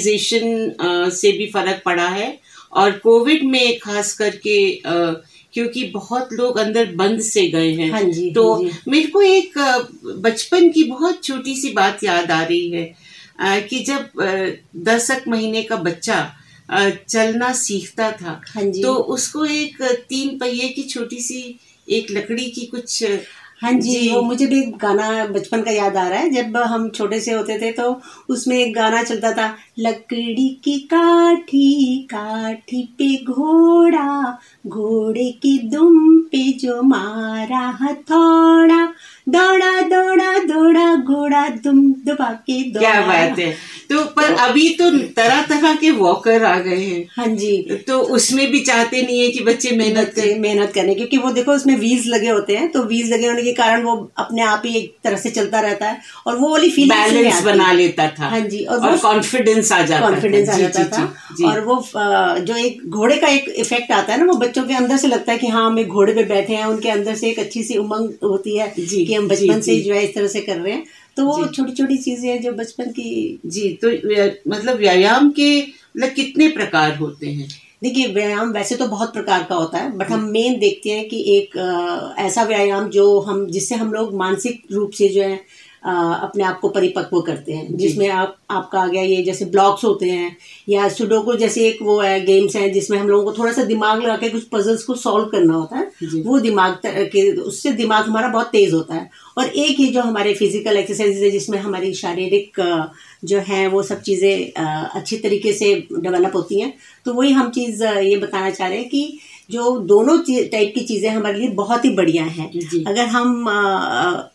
मॉडर्नाइजेशन 0.00 1.10
से 1.10 1.32
भी 1.32 1.46
फ़र्क 1.46 1.82
पड़ा 1.84 2.08
है 2.08 2.38
और 2.72 2.90
कोविड 2.98 3.42
में 3.44 3.78
खास 3.78 4.12
करके 4.12 4.56
अ, 4.76 5.22
क्योंकि 5.52 5.84
बहुत 5.94 6.32
लोग 6.32 6.58
अंदर 6.58 6.92
बंद 6.94 7.20
से 7.20 7.46
गए 7.48 7.72
हैं 7.72 7.90
हाँ 7.90 8.02
जी, 8.02 8.30
तो 8.32 8.52
हाँ 8.54 8.62
जी। 8.62 8.90
मेरे 8.90 9.06
को 9.06 9.22
एक 9.22 9.58
बचपन 10.22 10.68
की 10.70 10.84
बहुत 10.84 11.24
छोटी 11.24 11.54
सी 11.56 11.72
बात 11.72 12.04
याद 12.04 12.30
आ 12.30 12.42
रही 12.42 12.70
है 12.70 13.60
कि 13.62 13.78
जब 13.80 14.08
दसक 14.84 15.24
महीने 15.28 15.62
का 15.62 15.76
बच्चा 15.76 16.20
चलना 17.08 17.52
सीखता 17.52 18.10
था 18.12 18.40
हाँ 18.54 18.62
जी 18.62 18.82
तो 18.82 18.94
उसको 19.14 19.44
एक 19.44 19.82
तीन 20.08 20.38
पहिए 20.38 20.68
की 20.68 20.82
छोटी 20.82 21.20
सी 21.20 21.58
एक 21.88 22.10
लकड़ी 22.10 22.50
की 22.50 22.66
कुछ 22.66 23.02
हाँ 23.60 23.72
जी, 23.72 23.90
जी। 23.90 24.08
वो 24.10 24.20
मुझे 24.22 24.46
भी 24.46 24.60
एक 24.62 24.76
गाना 24.76 25.26
बचपन 25.26 25.62
का 25.62 25.70
याद 25.70 25.96
आ 25.96 26.06
रहा 26.08 26.18
है 26.18 26.30
जब 26.30 26.56
हम 26.56 26.88
छोटे 26.90 27.20
से 27.20 27.32
होते 27.32 27.58
थे 27.60 27.70
तो 27.72 27.90
उसमें 28.28 28.56
एक 28.56 28.74
गाना 28.74 29.02
चलता 29.02 29.32
था 29.32 29.48
लकड़ी 29.78 30.48
की 30.64 30.78
काठी 30.92 31.98
काठी 32.10 32.82
पे 32.98 33.08
घोड़ा 33.24 34.38
घोड़े 34.66 35.30
की 35.42 35.58
दुम 35.68 36.20
पे 36.22 36.42
जो 36.58 36.80
मारा 36.82 37.66
हथौड़ा 37.82 38.84
दौड़ा 39.26 39.80
दौड़ा 39.88 40.32
दौड़ा 40.44 40.94
घोड़ा 40.96 41.46
दुम 41.64 41.80
दबा 42.06 42.30
के 42.46 42.62
क्या 42.70 43.00
बात 43.00 43.38
है। 43.38 43.50
तो 43.90 44.04
पर 44.16 44.32
अभी 44.40 44.68
तो 44.74 44.90
तरह 45.16 45.42
तरह 45.44 45.74
के 45.74 45.90
वॉकर 45.92 46.44
आ 46.44 46.58
गए 46.58 46.76
हैं। 46.76 47.04
हाँ 47.16 47.26
जी। 47.28 47.56
तो 47.86 47.98
उसमें 48.16 48.50
भी 48.50 48.60
चाहते 48.60 49.02
नहीं 49.02 49.20
है 49.20 49.28
कि 49.28 49.44
बच्चे 49.44 49.70
मेहनत 49.76 50.12
करें। 50.16 50.38
मेहनत 50.40 50.72
करने 50.74 50.94
क्योंकि 50.94 51.16
वो 51.16 51.30
देखो 51.32 51.52
उसमें 51.52 51.74
व्हील्स 51.76 52.06
लगे 52.06 52.28
होते 52.28 52.56
हैं 52.56 52.70
तो 52.72 52.82
व्हील्स 52.84 53.10
लगे 53.10 53.26
होने 53.26 53.42
के 53.42 53.52
कारण 53.52 53.82
वो 53.84 53.96
अपने 54.18 54.42
आप 54.42 54.62
ही 54.66 54.74
एक 54.78 54.94
तरह 55.04 55.16
से 55.16 55.30
चलता 55.30 55.60
रहता 55.60 55.88
है 55.88 56.00
और 56.26 56.36
वो 56.38 56.50
वाली 56.50 56.70
फीलिंग 56.70 56.92
बैलेंस 56.92 57.42
बना 57.44 57.72
लेता 57.72 58.08
था। 58.10 58.28
हाँ 58.28 58.40
जी, 58.40 58.64
और 58.64 58.96
कॉन्फिडेंस 58.98 59.72
आ 59.72 59.80
जाता 59.82 60.08
कॉन्फिडेंस 60.08 60.48
आ 60.48 60.58
जाता 60.58 60.84
था। 60.88 61.04
और 61.50 61.60
वो 61.64 61.82
जो 62.40 62.56
एक 62.56 62.80
घोड़े 62.88 63.16
का 63.16 63.28
एक 63.28 63.48
इफ़ेक्ट 63.58 63.92
आता 63.92 64.12
है 64.12 64.18
ना 64.18 64.26
वो 64.26 64.38
बच्चों 64.38 64.64
के 64.64 64.74
अंदर 64.74 64.96
से 64.96 65.08
लगता 65.08 65.32
है 65.32 65.38
कि 65.38 65.46
हाँ 65.48 65.66
हम 65.66 65.78
एक 65.78 65.88
घोड़े 65.88 66.12
पे 66.14 66.24
बैठे 66.26 66.54
हैं 66.54 66.64
उनके 66.66 66.90
अंदर 66.90 67.14
से 67.14 67.28
एक 67.30 67.38
अच्छी 67.38 67.62
सी 67.62 67.76
उमंग 67.78 68.08
होती 68.24 68.56
है 68.56 68.72
जी, 68.78 69.04
कि 69.10 69.14
हम 69.14 69.28
बचपन 69.28 69.60
से 69.60 69.72
ही 69.72 69.82
जो 69.82 69.94
है 69.94 70.04
इस 70.04 70.14
तरह 70.14 70.28
से 70.28 70.40
कर 70.40 70.56
रहे 70.56 70.72
हैं। 70.72 70.84
तो 71.16 71.24
वो 71.26 71.46
छोटी 71.46 71.72
छोटी 71.72 71.96
चीज़ें 71.98 72.28
हैं 72.30 72.40
जो 72.42 72.52
बचपन 72.52 72.90
की 72.90 73.38
जी 73.46 73.68
तो 73.84 73.88
मतलब 74.50 74.76
व्यायाम 74.76 75.30
के 75.30 75.50
मतलब 75.60 76.10
कितने 76.10 76.48
प्रकार 76.50 76.96
होते 76.96 77.26
हैं? 77.26 77.48
देखिए 77.82 78.06
व्यायाम 78.06 78.50
वैसे 78.52 78.76
तो 78.76 78.86
बहुत 78.86 79.12
प्रकार 79.12 79.42
का 79.48 79.54
होता 79.54 79.78
है 79.78 79.90
बट 79.98 80.10
हम 80.10 80.24
मेन 80.30 80.58
देखते 80.58 80.90
हैं 80.90 81.08
कि 81.08 81.22
एक 81.36 81.56
आ, 81.58 82.24
ऐसा 82.24 82.42
व्यायाम 82.44 82.88
जो 82.88 83.04
हम 83.20 83.46
जिससे 83.50 83.74
हम 83.74 83.92
लोग 83.92 84.14
मानसिक 84.14 84.62
रूप 84.72 84.90
से 84.90 85.08
जो 85.08 85.22
है 85.22 85.40
अपने 85.82 86.44
आप 86.44 86.58
को 86.60 86.68
परिपक्व 86.68 87.20
करते 87.22 87.52
हैं। 87.52 87.76
जिसमें 87.76 88.08
आप 88.08 88.36
आपका 88.50 88.80
आ 88.80 88.86
गया 88.86 89.02
ये 89.02 89.22
जैसे 89.22 89.44
ब्लॉक्स 89.46 89.84
होते 89.84 90.06
हैं 90.06 90.36
या 90.68 90.88
सुडोको 90.90 91.34
जैसे 91.36 91.66
एक 91.68 91.78
वो 91.82 92.00
है 92.00 92.20
गेम्स 92.24 92.56
हैं 92.56 92.72
जिसमें 92.72 92.98
हम 92.98 93.08
लोगों 93.08 93.24
को 93.24 93.38
थोड़ा 93.38 93.52
सा 93.52 93.64
दिमाग 93.64 94.02
लगा 94.02 94.16
के 94.16 94.28
कुछ 94.28 94.44
पजल्स 94.52 94.82
को 94.82 94.94
सॉल्व 94.96 95.26
करना 95.28 95.54
होता 95.54 95.76
है 95.76 95.90
वो 96.22 96.38
दिमाग 96.40 96.78
के 96.86 97.30
उससे 97.32 97.72
दिमाग 97.72 98.04
हमारा 98.06 98.28
बहुत 98.28 98.46
तेज 98.52 98.72
होता 98.74 98.94
है। 98.94 99.08
और 99.38 99.46
एक 99.46 99.78
ही 99.78 99.86
जो 99.88 100.00
हमारे 100.02 100.34
फ़िज़िकल 100.34 100.76
एक्सरसाइज 100.76 101.22
है 101.22 101.30
जिसमें 101.30 101.58
हमारी 101.58 101.92
शारीरिक 101.94 102.60
जो 103.24 103.38
है 103.46 103.66
वो 103.68 103.82
सब 103.82 104.00
चीज़ें 104.02 104.52
अच्छी 104.94 105.16
तरीके 105.18 105.52
से 105.52 105.74
डेवलप 105.92 106.36
होती 106.36 106.60
हैं 106.60 106.72
तो 107.06 107.14
वही 107.14 107.32
हम 107.32 107.50
चीज़ 107.50 107.84
ये 107.84 108.16
बताना 108.16 108.50
चाह 108.50 108.68
रहे 108.68 108.78
हैं 108.78 108.88
कि 108.88 109.18
जो 109.52 109.78
दोनों 109.86 110.18
टाइप 110.28 110.72
की 110.74 110.80
चीज़ें 110.84 111.08
हमारे 111.10 111.38
लिए 111.38 111.48
बहुत 111.56 111.84
ही 111.84 111.90
बढ़िया 111.96 112.24
है। 112.26 112.46
अगर 112.86 113.06
हम 113.08 113.46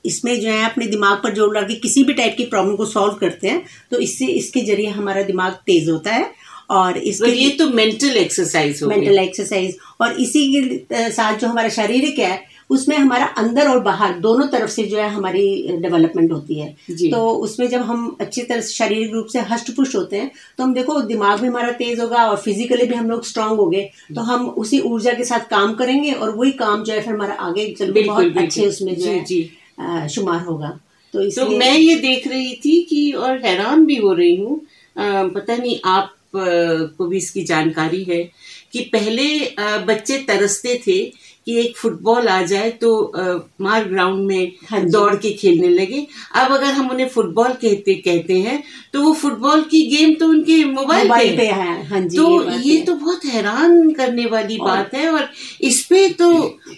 इसमें 0.06 0.40
जो 0.42 0.50
है 0.50 0.64
अपने 0.66 0.88
दिमाग 0.88 1.18
पर 1.24 1.34
ज़ोर 1.36 1.56
लगा 1.58 1.68
के 1.68 1.76
किसी 1.82 2.04
भी 2.04 2.14
टाइप 2.14 2.36
की 2.38 2.46
प्रॉब्लम 2.46 2.76
को 2.76 2.86
सॉल्व 2.86 3.14
करते 3.20 3.48
हैं 3.48 3.62
तो 3.92 4.00
इससे 4.00 4.26
इसके 4.34 4.62
ज़रिए 4.66 4.90
हमारा 4.92 5.24
दिमाग 5.24 5.54
तेज 5.66 5.90
होता 5.90 6.12
है 6.12 6.34
और 6.72 6.98
इसके 6.98 7.32
ये 7.32 7.50
तो 7.58 7.70
मेंटल 7.70 8.18
एक्सरसाइज 8.18 8.82
हो 8.84 8.90
मेंटल 8.90 9.20
एक्सरसाइज 9.20 9.78
और 10.02 10.20
इसी 10.22 10.48
के 10.54 11.10
साथ 11.12 11.38
जो 11.40 11.48
हमारा 11.48 11.70
शारीरिक 11.72 12.20
है 12.20 12.44
उसमें 12.70 12.96
हमारा 12.98 13.26
अंदर 13.38 13.68
और 13.68 13.80
बाहर 13.80 14.14
दोनों 14.20 14.48
तरफ़ 14.48 14.70
से 14.72 14.84
जो 14.84 14.98
है 14.98 15.08
हमारी 15.10 15.78
डेवलपमेंट 15.82 16.32
होती 16.32 16.60
है। 16.60 16.70
तो 17.12 17.30
उसमें 17.40 17.68
जब 17.70 17.82
हम 17.82 18.16
अच्छी 18.22 18.42
तरह 18.42 18.62
से 18.62 18.74
शारीरिक 18.74 19.12
रूप 19.14 19.28
से 19.28 19.40
हष्ट 19.50 19.72
पुष्ट 19.76 19.96
होते 19.96 20.18
हैं 20.18 20.32
तो 20.58 20.64
हम 20.64 20.74
देखो 20.74 21.00
दिमाग 21.04 21.40
भी 21.40 21.48
हमारा 21.48 21.72
तेज 21.74 22.00
होगा 22.00 22.26
और 22.26 22.38
फिजिकली 22.38 22.86
भी 22.86 22.96
हम 22.96 23.10
लोग 23.10 23.26
स्ट्रांग 23.26 23.58
हो 23.58 23.66
गए 23.66 23.90
तो 24.16 24.22
हम 24.22 24.48
उसी 24.58 24.80
ऊर्जा 24.86 25.14
के 25.14 25.26
साथ 25.26 25.48
काम 25.50 25.74
करेंगे 25.74 26.12
और 26.12 26.36
वही 26.36 26.52
काम 26.64 26.84
जो 26.84 26.94
है 26.94 27.02
फिर 27.02 27.14
हमारा 27.14 27.34
आगे 27.42 27.68
चल 27.80 27.94
बहुत 28.02 28.38
अच्छे 28.38 28.68
उसमें 28.68 28.96
जो 28.96 29.12
है 29.12 30.08
शुमार 30.10 30.42
होगा। 30.42 30.80
तो 31.14 31.30
तो 31.32 31.48
मैं 31.50 31.78
ये 31.78 31.96
देख 31.96 32.28
रही 32.28 32.54
थी 32.56 32.82
कि 32.84 33.12
और 33.14 33.38
हैरान 33.46 33.86
भी 33.86 33.96
हो 33.96 34.14
रही 34.14 34.36
हूँ 34.36 34.62
पता 34.98 35.56
नहीं 35.56 35.80
आप 35.86 36.12
को 36.36 37.06
भी 37.08 37.18
इसकी 37.18 37.44
जानकारी 37.44 38.04
है 38.04 38.24
कि 38.72 38.80
पहले 38.94 39.28
बच्चे 39.86 40.18
तरसते 40.28 40.80
थे 40.88 41.00
कि 41.46 41.60
एक 41.60 41.78
फुटबॉल 41.78 42.28
आ 42.28 42.42
जाए 42.42 42.70
तो 42.70 42.90
मार 43.62 43.84
ग्राउंड 43.86 44.26
में 44.28 44.52
हाँ 44.70 44.84
दौड़ 44.86 45.16
के 45.16 45.32
खेलने 45.32 45.70
लगे। 45.70 46.08
अब 46.36 46.52
अगर 46.52 46.74
हम 46.74 46.90
उन्हें 46.90 47.08
फुटबॉल 47.10 47.50
कहते 47.50 47.94
कहते 47.94 48.40
हैं 48.40 48.64
तो 48.94 49.02
वो 49.04 49.14
फुटबॉल 49.14 49.62
की 49.62 49.82
गेम 49.88 50.14
तो 50.14 50.28
उनके 50.28 50.64
मोबाइल 50.66 51.10
पे 51.10 51.26
है। 51.26 51.38
पे 51.38 51.46
है। 51.46 51.86
हाँ। 51.88 52.02
जी 52.02 52.18
तो 52.18 52.38
बात 52.40 52.62
ये 52.66 52.82
तो 52.82 52.96
बहुत 52.96 53.26
हैरान 53.26 53.92
करने 53.92 54.26
वाली 54.26 54.58
और- 54.58 54.70
बात 54.70 54.94
है 54.96 55.10
और 55.10 55.30
इस 55.62 55.86
पे 55.86 56.08
तो 56.10 56.32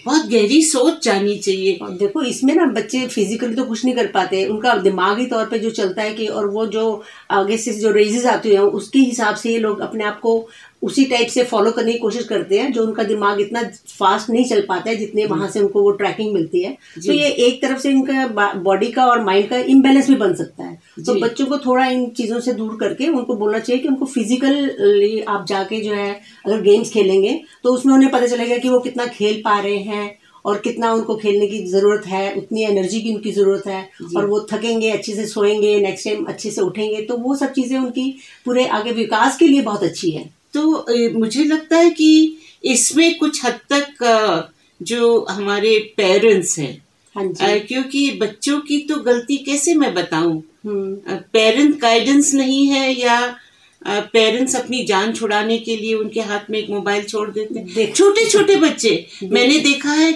बहुत 0.06 0.26
गहरी 0.26 0.62
सोच 0.62 1.04
जानी 1.04 1.36
चाहिए। 1.38 1.78
देखो 1.82 2.22
इसमें 2.22 2.54
ना 2.54 2.66
बच्चे 2.66 3.06
फिजिकली 3.06 3.54
तो 3.54 3.64
कुछ 3.64 3.84
नहीं 3.84 3.94
कर 3.94 4.06
पाते। 4.06 4.44
उनका 4.46 4.74
दिमागी 4.74 5.26
तौर 5.26 5.46
पे 5.46 5.58
जो 5.58 5.70
चलता 5.70 6.02
है 6.02 6.14
कि 6.14 6.26
और 6.26 6.50
वो 6.50 6.66
जो 6.66 7.02
आगे 7.30 7.58
से 7.58 7.72
जो 7.72 7.90
रेजेस 7.90 8.26
आती 8.26 8.50
हैं 8.50 8.60
उसके 8.78 8.98
हिसाब 8.98 9.34
से 9.34 9.50
ये 9.50 9.58
लोग 9.58 9.80
अपने 9.80 10.04
आप 10.04 10.20
को 10.20 10.48
उसी 10.82 11.04
टाइप 11.04 11.28
से 11.28 11.42
फॉलो 11.44 11.70
करने 11.70 11.92
की 11.92 11.98
कोशिश 11.98 12.24
करते 12.24 12.58
हैं 12.58 12.72
जो 12.72 12.82
उनका 12.82 13.02
दिमाग 13.04 13.40
इतना 13.40 13.62
फास्ट 13.88 14.30
नहीं 14.30 14.44
चल 14.44 14.60
पाता 14.68 14.90
है 14.90 14.96
जितने 14.96 15.24
वहाँ 15.26 15.48
से 15.50 15.60
उनको 15.60 15.82
वो 15.82 15.90
ट्रैकिंग 15.92 16.32
मिलती 16.34 16.62
है। 16.62 16.76
तो 16.96 17.12
ये 17.12 17.28
एक 17.46 17.60
तरफ़ 17.62 17.78
से 17.78 17.90
इनका 17.90 18.52
बॉडी 18.56 18.90
का 18.92 19.06
और 19.06 19.24
माइंड 19.24 19.48
का 19.50 19.56
इम्बेलेंस 19.68 20.08
भी 20.10 20.16
बन 20.16 20.34
सकता 20.34 20.64
है। 20.64 20.78
तो 21.06 21.14
बच्चों 21.16 21.46
को 21.46 21.58
थोड़ा 21.58 21.86
इन 21.86 22.06
चीज़ों 22.10 22.40
से 22.40 22.52
दूर 22.52 22.76
करके 22.80 23.08
उनको 23.08 23.36
बोलना 23.36 23.58
चाहिए 23.58 23.82
कि 23.82 23.88
उनको 23.88 24.06
फिजिकली 24.06 25.20
आप 25.20 25.44
जाके 25.48 25.80
जो 25.80 25.94
है 25.94 26.12
अगर 26.46 26.60
गेम्स 26.62 26.90
खेलेंगे 26.90 27.40
तो 27.62 27.74
उसमें 27.74 27.94
उन्हें 27.94 28.10
पता 28.12 28.26
चलेगा 28.26 28.56
कि 28.56 28.68
वो 28.68 28.78
कितना 28.80 29.06
खेल 29.08 29.42
पा 29.44 29.58
रहे 29.60 29.78
हैं 29.78 30.16
और 30.44 30.58
कितना 30.58 30.92
उनको 30.92 31.16
खेलने 31.16 31.46
की 31.46 31.62
ज़रूरत 31.66 32.06
है 32.06 32.32
उतनी 32.34 32.62
एनर्जी 32.64 33.00
की 33.00 33.14
उनकी 33.14 33.32
ज़रूरत 33.32 33.66
है 33.66 33.82
और 34.16 34.26
वो 34.26 34.40
थकेंगे 34.52 34.90
अच्छे 34.90 35.14
से 35.14 35.26
सोएँगे 35.26 35.78
नेक्स्ट 35.80 36.08
टाइम 36.08 36.24
अच्छे 36.24 36.50
से 36.50 36.60
उठेंगे 36.60 37.02
तो 37.02 37.16
वो 37.18 37.34
सब 37.36 37.52
चीज़ें 37.52 37.78
उनकी 37.78 38.10
पूरे 38.44 38.66
आगे 38.78 38.92
विकास 38.94 39.36
के 39.36 39.48
लिए 39.48 39.62
बहुत 39.62 39.82
अच्छी 39.84 40.10
है। 40.10 40.37
तो 40.54 41.18
मुझे 41.18 41.44
लगता 41.44 41.76
है 41.76 41.90
कि 41.90 42.10
इसमें 42.64 43.18
कुछ 43.18 43.44
हद 43.44 43.58
तक 43.72 44.52
जो 44.80 45.26
हमारे 45.30 45.78
पेरेंट्स 45.96 46.58
हैं 46.58 46.76
हाँ 47.14 47.24
जी। 47.26 47.58
क्योंकि 47.60 48.10
बच्चों 48.20 48.60
की 48.60 48.78
तो 48.78 48.96
गलती 49.02 49.36
कैसे 49.36 49.74
मैं 49.74 49.92
बताऊँ? 49.94 50.42
हम्म। 50.66 51.16
पेरेंट 51.32 51.78
गाइडेंस 51.80 52.34
नहीं 52.34 52.66
है 52.66 52.92
या 53.00 53.18
पेरेंट्स 53.86 54.56
अपनी 54.56 54.84
जान 54.84 55.12
छुड़ाने 55.12 55.58
के 55.58 55.76
लिए 55.76 55.94
उनके 55.94 56.20
हाथ 56.20 56.50
में 56.50 56.58
एक 56.58 56.70
मोबाइल 56.70 57.04
छोड़ 57.04 57.28
देते 57.30 57.58
हैं? 57.60 57.92
छोटे 57.92 58.24
छोटे 58.30 58.56
बच्चे। 58.56 59.06
मैंने 59.24 59.58
देखा 59.58 59.92
है 59.92 60.12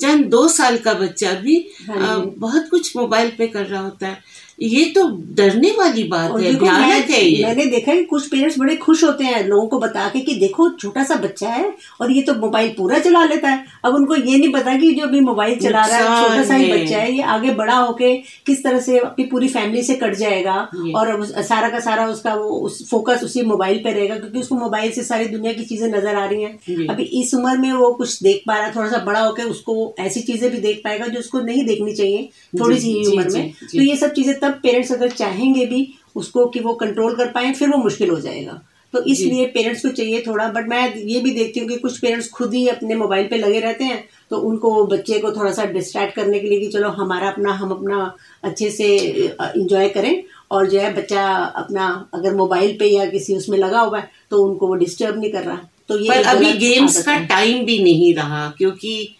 चंद 0.00 0.24
दो 0.26 0.46
साल 0.48 0.76
का 0.78 0.92
बच्चा 0.94 1.32
भी 1.40 1.56
हाँ 1.88 2.20
बहुत 2.38 2.68
कुछ 2.70 2.96
मोबाइल 2.96 3.30
पे 3.38 3.46
कर 3.46 3.66
रहा 3.66 3.80
होता 3.82 4.06
है। 4.06 4.18
ये 4.60 4.84
तो 4.94 5.06
डरने 5.34 5.70
वाली 5.70 6.02
बात 6.04 6.30
है 6.30 6.38
देखो 6.42 6.64
भयानक 6.64 7.08
मैं, 7.08 7.16
है 7.16 7.24
ये। 7.24 7.44
मैंने 7.44 7.64
देखा 7.66 7.92
है 7.92 8.02
कुछ 8.04 8.26
पेरेंट्स 8.28 8.58
बड़े 8.58 8.74
खुश 8.76 9.04
होते 9.04 9.24
हैं 9.24 9.42
लोगों 9.44 9.66
को 9.68 9.78
बता 9.78 10.08
के 10.08 10.20
कि 10.20 10.34
देखो 10.40 10.68
छोटा 10.72 11.04
सा 11.04 11.14
बच्चा 11.16 11.48
है 11.48 11.72
और 12.00 12.10
ये 12.12 12.22
तो 12.22 12.34
मोबाइल 12.36 12.68
पूरा 12.76 12.98
चला 12.98 13.24
लेता 13.24 13.48
है। 13.48 13.64
अब 13.84 13.94
उनको 13.94 14.16
ये 14.16 14.36
नहीं 14.36 14.52
पता 14.52 14.76
कि 14.78 14.92
जो 14.94 15.06
अभी 15.06 15.20
मोबाइल 15.20 15.58
चला 15.58 15.84
रहा 15.86 15.98
है 15.98 16.22
छोटा 16.22 16.42
सा 16.44 16.54
ही 16.54 16.72
बच्चा 16.72 16.98
है 16.98 17.12
ये 17.12 17.22
आगे 17.34 17.54
बड़ा 17.54 17.76
होके 17.76 18.14
किस 18.46 18.62
तरह 18.64 18.80
से 18.80 18.98
अपनी 18.98 19.24
पूरी 19.26 19.48
फैमिली 19.48 19.82
से 19.82 19.94
कट 19.94 20.14
जाएगा 20.16 20.56
और 20.96 21.24
सारा 21.26 21.68
का 21.68 21.80
सारा 21.80 22.06
उसका 22.08 22.34
वो 22.34 22.48
उस 22.60 22.88
फोकस 22.90 23.24
उसी 23.24 23.42
मोबाइल 23.44 23.78
पे 23.84 23.92
रहेगा 23.92 24.16
क्योंकि 24.16 24.38
उसको 24.38 24.56
मोबाइल 24.56 24.92
से 24.92 25.02
सारी 25.04 25.26
दुनिया 25.28 25.52
की 25.52 25.64
चीज़ें 25.64 25.88
नज़र 25.88 26.16
आ 26.16 26.24
रही 26.24 26.42
हैं। 26.42 26.86
अभी 26.88 27.02
इस 27.22 27.34
उम्र 27.34 27.56
में 27.58 27.72
वो 27.72 27.92
कुछ 27.94 28.22
देख 28.22 28.42
पा 28.46 28.56
रहा 28.56 28.66
है 28.66 28.74
थोड़ा 28.76 28.90
सा 28.90 29.04
बड़ा 29.04 29.20
होकर 29.20 29.44
उसको 29.46 29.94
ऐसी 30.00 30.20
चीज़ें 30.22 30.50
भी 30.50 30.58
देख 30.60 30.80
पाएगा 30.84 31.06
जो 31.06 31.18
उसको 31.18 31.40
नहीं 31.40 31.64
देखनी 31.66 31.94
चाहिए 31.94 32.28
थोड़ी 32.60 32.78
सी 32.78 32.94
उम्र 33.06 33.28
में। 33.30 33.52
तो 33.52 33.82
ये 33.82 33.96
सब 33.96 34.12
चीज़ें 34.12 34.34
तब 34.40 34.49
पेरेंट्स 34.52 34.92
अगर 34.92 35.10
चाहेंगे 35.12 35.66
भी 35.66 35.86
उसको 36.16 36.46
कि 36.46 36.60
वो 36.60 36.74
कंट्रोल 36.74 37.16
कर 37.16 37.30
पाए 37.32 37.52
फिर 37.52 37.68
वो 37.68 37.76
मुश्किल 37.76 38.10
हो 38.10 38.20
जाएगा। 38.20 38.60
तो 38.94 39.02
इसलिए 39.04 39.46
पेरेंट्स 39.46 39.82
को 39.82 39.88
चाहिए 39.88 40.22
थोड़ा 40.26 40.46
बट 40.48 40.68
मैं 40.68 40.94
ये 40.96 41.20
भी 41.20 41.30
देखती 41.30 41.60
हूँ 41.60 41.68
कि 41.68 41.76
कुछ 41.76 41.98
पेरेंट्स 41.98 42.28
खुद 42.30 42.54
ही 42.54 42.66
अपने 42.68 42.94
मोबाइल 42.94 43.26
पे 43.26 43.36
लगे 43.36 43.60
रहते 43.60 43.84
हैं 43.84 44.02
तो 44.30 44.38
उनको 44.38 44.84
बच्चे 44.86 45.18
को 45.18 45.30
थोड़ा 45.32 45.52
सा 45.52 45.64
डिस्ट्रैक्ट 45.64 46.14
करने 46.16 46.38
के 46.38 46.48
लिए 46.48 46.60
कि 46.60 46.68
चलो 46.68 46.88
हमारा 46.88 47.28
अपना 47.30 47.52
हम 47.52 47.70
अपना 47.70 48.14
अच्छे 48.44 48.70
से 48.70 48.96
इंजॉय 48.96 49.88
करें 49.88 50.22
और 50.50 50.68
जो 50.70 50.80
है 50.80 50.92
बच्चा 50.94 51.26
अपना 51.56 51.86
अगर 52.14 52.34
मोबाइल 52.34 52.76
पे 52.78 52.86
या 52.86 53.06
किसी 53.06 53.36
उसमें 53.36 53.58
लगा 53.58 53.80
हुआ 53.80 53.98
है 53.98 54.10
तो 54.30 54.42
उनको 54.44 54.66
वो 54.66 54.74
डिस्टर्ब 54.74 55.20
नहीं 55.20 55.32
कर 55.32 55.42
रहा। 55.42 55.60
तो 55.88 55.98
ये 55.98 56.08
पर 56.08 56.22
अभी 56.24 56.52
गेम्स 56.58 57.02
का 57.02 57.18
टाइम 57.26 57.64
भी 57.64 57.78
नहीं 57.82 58.14
रहा 58.14 58.46
क्योंकि 58.58 59.16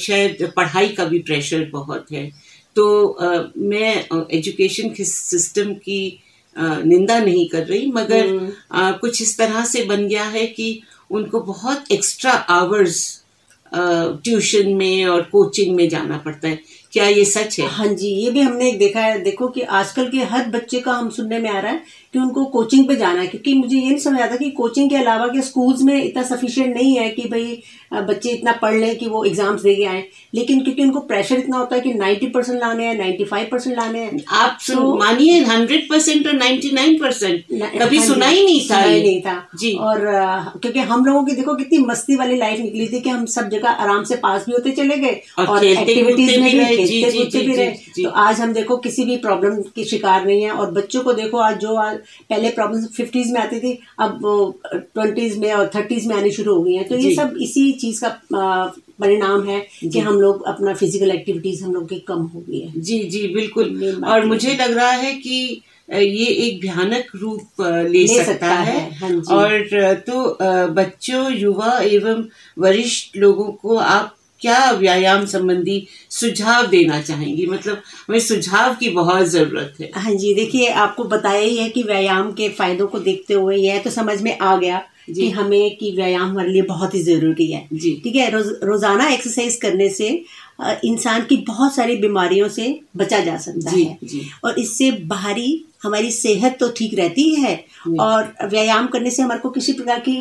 शायद 0.00 0.52
पढ़ाई 0.56 0.88
का 0.88 1.04
भी 1.04 1.18
प्रेशर 1.18 1.68
बहुत 1.72 2.12
है। 2.12 2.30
तो 2.80 3.06
आ, 3.06 3.42
मैं 3.58 4.26
एजुकेशन 4.32 4.88
के 4.88 5.04
सिस्टम 5.04 5.72
की 5.74 6.02
आ, 6.56 6.76
निंदा 6.80 7.18
नहीं 7.18 7.48
कर 7.48 7.64
रही 7.64 7.86
मगर 7.86 8.52
आ, 8.72 8.90
कुछ 8.92 9.22
इस 9.22 9.38
तरह 9.38 9.64
से 9.64 9.84
बन 9.84 10.06
गया 10.08 10.24
है 10.24 10.46
कि 10.46 10.82
उनको 11.10 11.40
बहुत 11.40 11.90
एक्स्ट्रा 11.92 12.32
आवर्स 12.32 13.08
ट्यूशन 14.24 14.68
में 14.68 15.06
और 15.06 15.22
कोचिंग 15.22 15.74
में 15.76 15.88
जाना 15.88 16.16
पड़ता 16.18 16.48
है। 16.48 16.58
क्या 16.92 17.08
ये 17.08 17.24
सच 17.24 17.58
है? 17.60 17.66
हाँ 17.66 17.86
जी 17.86 18.08
ये 18.08 18.30
भी 18.30 18.40
हमने 18.40 18.72
देखा 18.72 19.00
है। 19.00 19.20
देखो 19.20 19.48
कि 19.48 19.60
आजकल 19.60 20.10
के 20.10 20.24
हर 20.24 20.46
बच्चे 20.46 20.80
का 20.80 20.92
हम 20.92 21.10
सुनने 21.10 21.38
में 21.38 21.50
आ 21.50 21.60
रहा 21.60 21.72
है 21.72 21.82
कि 22.12 22.18
उनको 22.18 22.44
कोचिंग 22.44 22.88
पे 22.88 22.96
जाना 22.96 23.20
है 23.20 23.26
क्योंकि 23.26 23.54
मुझे 23.54 23.78
ये 23.78 23.88
नहीं 23.88 23.98
समझ 23.98 24.20
आता 24.20 24.36
कि 24.36 24.50
कोचिंग 24.50 24.90
के 24.90 24.96
अलावा 24.96 25.26
के 25.26 25.42
स्कूल्स 25.42 25.82
में 25.82 26.04
इतना 26.04 26.22
सफिशियंट 26.22 26.74
नहीं 26.76 26.96
है 26.96 27.08
कि 27.08 27.22
भाई 27.22 27.62
बच्चे 27.94 28.30
इतना 28.30 28.52
पढ़ 28.52 28.74
लें 28.74 28.96
कि 28.96 29.06
वो 29.06 29.24
एग्ज़ाम्स 29.24 29.62
दे 29.62 29.74
के 29.74 29.84
आए। 29.84 30.04
लेकिन 30.34 30.60
क्योंकि 30.60 30.82
उनको 30.82 31.00
प्रेशर 31.00 31.38
इतना 31.38 31.56
होता 31.58 31.76
है 31.76 31.80
कि 31.82 31.94
90 31.94 32.26
परसेंट 32.34 32.60
लाने 32.60 32.86
हैं 32.86 32.98
95 32.98 33.44
परसेंट 33.50 33.76
लाने 33.76 33.98
हैं 33.98 34.24
आप 34.28 34.58
तो- 34.76 34.98
मानिए 34.98 35.40
हंड्रेड 35.44 35.90
परसेंट 35.90 36.26
और 36.26 36.32
नाइन्टी 36.32 36.70
नाइन 36.70 36.98
परसेंट 36.98 37.44
कभी 37.82 37.96
हाँ 37.96 38.06
सुना 38.06 38.26
ही 38.26 38.44
नहीं 38.44 38.60
था 38.70 38.80
ही 38.82 39.02
नहीं 39.02 39.20
था। 39.20 39.48
जी। 39.60 39.72
और 39.72 39.98
क्योंकि 40.62 40.78
हम 40.78 41.04
लोगों 41.04 41.24
की 41.24 41.32
देखो 41.32 41.54
कितनी 41.54 41.78
मस्ती 41.78 42.16
वाली 42.16 42.36
लाइफ 42.36 42.60
निकली 42.60 42.86
थी 42.88 43.00
कि 43.00 43.10
हम 43.10 43.26
सब 43.26 43.48
जगह 43.48 43.68
आराम 43.68 44.04
से 44.04 44.16
पास 44.16 44.46
भी 44.46 44.52
होते 44.52 44.70
चले 44.70 44.96
गए 44.96 45.20
और 45.48 45.64
एक्टिविटीज़ 45.90 46.30
में 46.40 46.50
भी 46.50 46.58
खेलते 46.76 47.18
कूदते 47.18 47.38
भी 47.40 47.56
रहे। 47.56 47.66
तो 48.04 48.10
आज 48.10 48.40
हम 48.40 48.52
देखो 48.52 48.76
किसी 48.76 49.04
भी 49.04 49.16
प्रॉब्लम 49.16 49.56
की 49.76 49.84
शिकार 49.84 50.26
नहीं 50.26 50.42
है 50.42 50.50
और 50.50 50.70
बच्चों 50.70 51.00
को 51.00 51.12
देखो 51.12 51.38
आज 51.38 51.58
जो 51.58 51.74
आज 51.74 51.98
पहले 52.30 52.50
प्रॉब्लम 52.50 52.86
फिफ्टीज 52.96 53.32
में 53.32 53.40
आती 53.40 53.60
थी 53.60 53.72
अब 54.00 54.20
ट्वेंटीज 54.74 55.36
में 55.38 55.52
और 55.52 55.70
थर्टीज 55.74 56.06
में 56.06 56.14
आनी 56.16 56.30
शुरू 56.30 56.54
हो 56.54 56.62
गई 56.62 56.74
है। 56.74 56.84
तो 56.84 56.96
ये 56.96 57.14
सब 57.14 57.36
इसी 57.42 57.70
चीज़ 57.80 58.04
का 58.04 58.08
परिणाम 59.00 59.48
है 59.48 59.60
कि 59.82 59.98
हम 59.98 60.20
लोग 60.20 60.44
अपना 60.48 60.74
फ़िज़िकल 60.74 61.10
एक्टिविटीज़ 61.10 61.64
हम 61.64 61.74
लोग 61.74 61.88
की 61.88 61.98
कम 62.08 62.22
हो 62.34 62.40
गई 62.40 62.60
है। 62.60 62.80
जी 62.80 62.98
जी 63.06 63.26
बिल्कुल। 63.34 64.02
और 64.06 64.24
मुझे 64.26 64.56
लग 64.56 64.72
रहा 64.72 64.90
है 64.90 65.14
कि 65.16 65.62
ये 65.88 66.26
एक 66.26 66.60
भयानक 66.60 67.06
रूप 67.16 67.60
ले, 67.60 67.88
ले 67.88 68.06
सकता, 68.08 68.24
सकता 68.24 68.46
है, 68.48 68.78
है, 68.78 68.90
हाँ 68.98 69.36
और 69.36 69.94
तो 70.06 70.38
बच्चों 70.74 71.32
युवा 71.32 71.78
एवं 71.82 72.24
वरिष्ठ 72.58 73.16
लोगों 73.16 73.50
को 73.52 73.76
आप 73.76 74.16
क्या 74.42 74.70
व्यायाम 74.72 75.24
संबंधी 75.26 75.86
सुझाव 76.10 76.66
देना 76.66 77.00
चाहेंगी? 77.02 77.46
मतलब 77.46 77.82
हमें 78.08 78.20
सुझाव 78.20 78.74
की 78.74 78.88
बहुत 78.90 79.26
ज़रूरत 79.28 79.74
है। 79.80 79.90
हाँ 79.96 80.14
जी 80.14 80.34
देखिए 80.34 80.68
आपको 80.78 81.04
बताया 81.06 81.40
ही 81.40 81.56
है 81.56 81.68
कि 81.68 81.82
व्यायाम 81.82 82.32
के 82.32 82.48
फायदों 82.50 82.86
को 82.86 82.98
देखते 83.00 83.34
हुए 83.34 83.56
यह 83.56 83.78
तो 83.78 83.90
समझ 83.90 84.20
में 84.22 84.36
आ 84.38 84.56
गया। 84.56 84.82
कि 85.08 85.28
हमें 85.30 85.76
कि 85.76 85.90
व्यायाम 85.90 86.28
हमारे 86.28 86.50
लिए 86.50 86.62
बहुत 86.62 86.94
ही 86.94 87.02
ज़रूरी 87.02 87.50
है। 87.52 87.66
जी। 87.72 87.90
ठीक 88.04 88.16
है 88.16 88.28
रोज, 88.30 88.46
रोज़ाना 88.64 89.08
एक्सरसाइज 89.08 89.56
करने 89.56 89.88
से 89.88 90.08
इंसान 90.84 91.24
की 91.24 91.36
बहुत 91.46 91.74
सारी 91.74 91.96
बीमारियों 91.96 92.48
से 92.48 92.68
बचा 92.96 93.18
जा 93.20 93.36
सकता 93.36 93.70
जी 93.70 93.82
है। 93.84 93.98
जी। 94.04 94.20
और 94.44 94.58
इससे 94.58 94.90
बाहरी 95.06 95.64
हमारी 95.82 96.10
सेहत 96.12 96.56
तो 96.60 96.68
ठीक 96.76 96.94
रहती 96.94 97.28
है 97.34 97.54
और 98.00 98.32
व्यायाम 98.44 98.86
करने 98.86 99.10
से 99.10 99.22
हमारे 99.22 99.40
को 99.40 99.50
किसी 99.50 99.72
प्रकार 99.72 100.00
की 100.00 100.16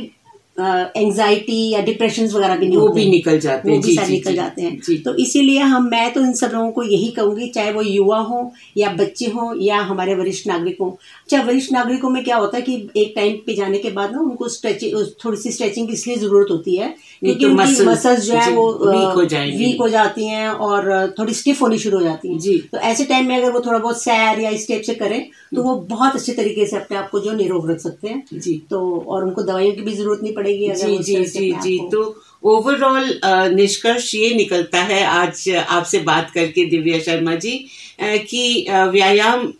एंजाइटी 0.59 1.57
या 1.69 1.81
डिप्रेशन 1.81 2.27
वगैरह 2.27 2.55
भी 2.55 2.67
नहीं 2.67 2.77
वो 2.77 2.87
भी 2.89 3.05
निकल 3.09 3.39
जाते 3.39 3.69
वो 3.69 3.73
हैं 3.73 3.81
भी 3.81 3.87
जी 3.87 3.95
सारे 3.95 4.07
जी 4.07 4.13
निकल 4.13 4.29
जी, 4.29 4.35
जाते 4.35 4.61
हैं। 4.61 5.01
तो 5.03 5.15
इसीलिए 5.17 5.59
हम 5.71 5.89
मैं 5.91 6.11
तो 6.13 6.21
इन 6.21 6.33
सब 6.33 6.51
लोगों 6.53 6.71
को 6.71 6.83
यही 6.83 7.07
कहूँगी 7.11 7.47
चाहे 7.49 7.71
वो 7.71 7.81
युवा 7.81 8.19
हो 8.21 8.51
या 8.77 8.89
बच्चे 8.93 9.25
हो 9.31 9.53
या 9.61 9.79
हमारे 9.81 10.15
वरिष्ठ 10.15 10.47
नागरिक। 10.47 10.77
हो 10.81 10.97
चाहे 11.29 11.43
वरिष्ठ 11.43 11.71
नागरिकों 11.73 12.09
में 12.09 12.23
क्या 12.23 12.37
होता 12.37 12.57
है 12.57 12.63
कि 12.63 12.75
एक 12.97 13.13
टाइम 13.15 13.35
पे 13.45 13.55
जाने 13.55 13.77
के 13.77 13.89
बाद 13.91 14.11
ना 14.11 14.19
उनको 14.21 14.47
स्ट्रेचिंग 14.49 15.05
थोड़ी 15.25 15.37
सी 15.37 15.51
स्ट्रेचिंग 15.51 15.87
की 15.87 15.93
इसलिए 15.93 16.17
ज़रूरत 16.17 16.51
होती 16.51 16.75
है 16.75 16.93
क्योंकि 17.23 17.45
तो 17.45 17.51
उनकी 17.51 17.85
मसल्स 17.85 18.25
जो 18.25 18.33
है 18.33 18.51
वो 18.51 18.65
weak 18.85 19.15
हो 19.15 19.25
जाएँगी। 19.25 19.57
वीक 19.57 19.81
हो 19.81 19.87
जाती 19.89 20.27
हैं 20.27 20.49
और 20.49 21.13
थोड़ी 21.19 21.33
स्टिफ 21.33 21.61
होनी 21.61 21.77
शुरू 21.77 21.97
हो 21.97 22.03
जाती 22.03 22.31
हैं। 22.31 22.39
जी। 22.39 22.57
तो 22.71 22.77
ऐसे 22.89 23.05
टाइम 23.05 23.27
में 23.27 23.35
अगर 23.37 23.51
वो 23.51 23.59
थोड़ा 23.59 23.79
बहुत 23.79 24.01
सैर 24.01 24.39
या 24.39 24.49
इस 24.49 24.67
टाइप 24.67 24.81
से 24.81 24.93
करें 24.95 25.21
तो 25.55 25.63
वो 25.63 25.75
बहुत 25.89 26.15
अच्छे 26.15 26.33
तरीके 26.33 26.65
से 26.65 26.75
अपने 26.77 26.97
आप 26.97 27.09
को 27.09 27.19
जो 27.19 27.31
निरोग 27.33 27.69
रख 27.71 27.79
सकते 27.79 28.07
हैं। 28.07 28.23
जी। 28.33 28.53
तो 28.69 28.79
और 29.07 29.23
उनको 29.23 29.43
दवाइयों 29.43 29.73
की 29.75 29.81
भी 29.81 29.93
ज़रूरत 29.93 30.19
नहीं 30.23 30.33
पड़ेगी। 30.33 30.48
अगर 30.49 30.75
जी 30.75 30.97
जी 31.03 31.23
जी 31.25 31.51
जी। 31.63 31.77
तो 31.91 32.03
ओवरऑल 32.43 33.19
निष्कर्ष 33.55 34.13
ये 34.15 34.33
निकलता 34.35 34.81
है 34.81 35.03
आज 35.03 35.49
आपसे 35.49 35.99
बात 35.99 36.31
करके 36.31 36.65
दिव्या 36.65 36.99
शर्मा 36.99 37.35
जी 37.35 37.57
कि 38.01 38.65
व्यायाम 38.69 39.53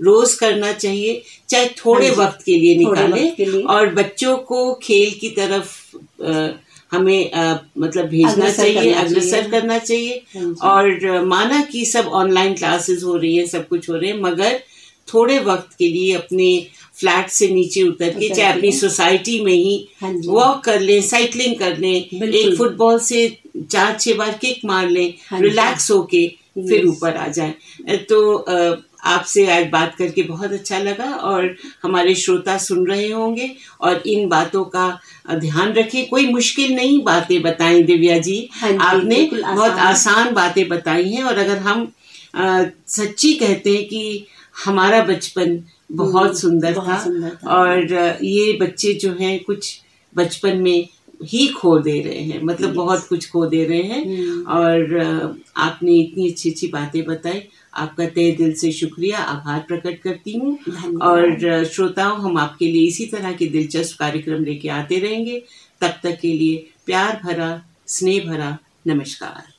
रोज 0.00 0.34
करना 0.34 0.72
चाहिए 0.72 1.22
चाहे 1.48 1.68
थोड़े 1.78 2.08
हाँ 2.08 2.16
वक्त 2.16 2.42
के 2.42 2.56
लिए 2.56 2.76
निकालें 2.76 3.62
और 3.64 3.94
बच्चों 3.94 4.36
को 4.48 4.72
खेल 4.82 5.10
की 5.20 5.28
तरफ़ 5.30 5.96
हमें 6.92 7.32
आ, 7.32 7.56
मतलब 7.78 8.06
भेजना 8.06 8.50
चाहिए 8.50 8.92
अग्रसर 8.92 9.50
करना 9.50 9.78
चाहिए 9.78 10.22
हाँ 10.36 10.52
और 10.70 11.22
माना 11.24 11.60
कि 11.72 11.84
सब 11.84 12.08
ऑनलाइन 12.14 12.54
क्लासेस 12.54 13.02
हो 13.02 13.16
रही 13.16 13.36
है 13.36 13.46
सब 13.46 13.68
कुछ 13.68 13.88
हो 13.90 13.96
रहे 13.96 14.10
हैं 14.10 14.20
मगर 14.20 14.60
थोड़े 15.14 15.38
वक्त 15.38 15.76
के 15.78 15.88
लिए 15.88 16.12
अपने 16.14 16.48
फ्लैट 17.02 17.30
से 17.30 17.48
नीचे 17.48 17.82
उतर 17.82 18.10
के 18.18 18.28
चाहे 18.34 18.52
अपनी 18.52 18.72
सोसाइटी 18.72 19.38
में 19.44 19.52
ही 19.52 19.76
वॉक 20.02 20.44
हाँ 20.44 20.60
कर 20.64 20.80
लें 20.80 21.00
साइकिलिंग 21.02 21.56
कर 21.58 21.78
लें 21.78 21.94
एक 21.94 22.56
फुटबॉल 22.58 22.98
से 23.00 23.26
चार 23.56 23.96
छह 24.00 24.14
बार 24.14 24.38
किक 24.40 24.64
मार 24.64 24.88
लें 24.90 25.12
रिलैक्स 25.32 25.90
होके 25.90 26.26
फिर 26.58 26.86
ऊपर 26.86 27.16
आ 27.16 27.26
जाए। 27.28 27.96
तो 28.10 28.18
आपसे 29.04 29.46
आज 29.52 29.66
बात 29.70 29.94
करके 29.98 30.22
बहुत 30.22 30.52
अच्छा 30.52 30.78
लगा 30.78 31.04
और 31.28 31.54
हमारे 31.82 32.14
श्रोता 32.14 32.56
सुन 32.58 32.86
रहे 32.86 33.10
होंगे 33.10 33.50
और 33.80 34.02
इन 34.06 34.28
बातों 34.28 34.64
का 34.74 34.86
ध्यान 35.34 35.72
रखें। 35.72 36.06
कोई 36.08 36.26
मुश्किल 36.26 36.74
नहीं 36.74 37.02
बातें 37.04 37.40
बताई 37.42 37.82
दिव्या 37.82 38.18
जी। 38.18 38.38
हाँ 38.52 38.72
आपने 38.80 39.24
बहुत 39.34 39.78
आसान 39.88 40.32
बातें 40.34 40.68
बताई 40.68 41.10
हैं 41.10 41.24
और 41.24 41.38
अगर 41.38 41.58
हम 41.58 41.90
आ, 42.36 42.64
सच्ची 42.88 43.32
कहते 43.34 43.70
हैं 43.70 43.84
कि 43.88 44.26
हमारा 44.64 45.02
बचपन 45.04 45.58
बहुत 45.92 46.22
हम्म, 46.22 46.34
सुंदर 46.34 46.74
था, 46.74 47.04
था। 47.04 47.48
और 47.48 47.92
ये 48.24 48.52
बच्चे 48.52 48.92
जो 48.92 49.12
हैं 49.12 49.42
कुछ 49.44 49.80
बचपन 50.16 50.56
में 50.56 50.88
ही 51.24 51.46
खो 51.48 51.78
दे 51.78 52.00
रहे 52.00 52.18
हैं 52.18 52.42
मतलब 52.42 52.74
बहुत 52.74 53.06
कुछ 53.08 53.30
खो 53.30 53.46
दे 53.46 53.64
रहे 53.64 53.82
हैं। 53.82 54.04
हम्म। 54.04 54.46
और 54.46 54.94
आपने 55.56 55.94
इतनी 55.94 56.30
अच्छी 56.30 56.50
अच्छी 56.50 56.68
बातें 56.68 57.04
बताई। 57.04 57.42
आपका 57.74 58.06
तय 58.06 58.30
दिल 58.30 58.54
से 58.54 58.72
शुक्रिया। 58.72 59.18
आभार 59.18 59.64
प्रकट 59.68 60.00
करती 60.00 60.32
हूँ। 60.32 60.58
और 61.02 61.64
श्रोताओं 61.64 62.18
हम 62.18 62.38
आपके 62.38 62.66
लिए 62.66 62.88
इसी 62.88 63.06
तरह 63.06 63.32
के 63.32 63.46
दिलचस्प 63.46 63.98
कार्यक्रम 63.98 64.44
लेके 64.44 64.68
आते 64.68 64.98
रहेंगे। 64.98 65.42
तब 65.80 65.94
तक 66.02 66.18
के 66.20 66.32
लिए 66.32 66.66
प्यार 66.86 67.20
भरा 67.24 67.62
स्नेह 67.86 68.24
भरा 68.26 68.58
नमस्कार। 68.86 69.51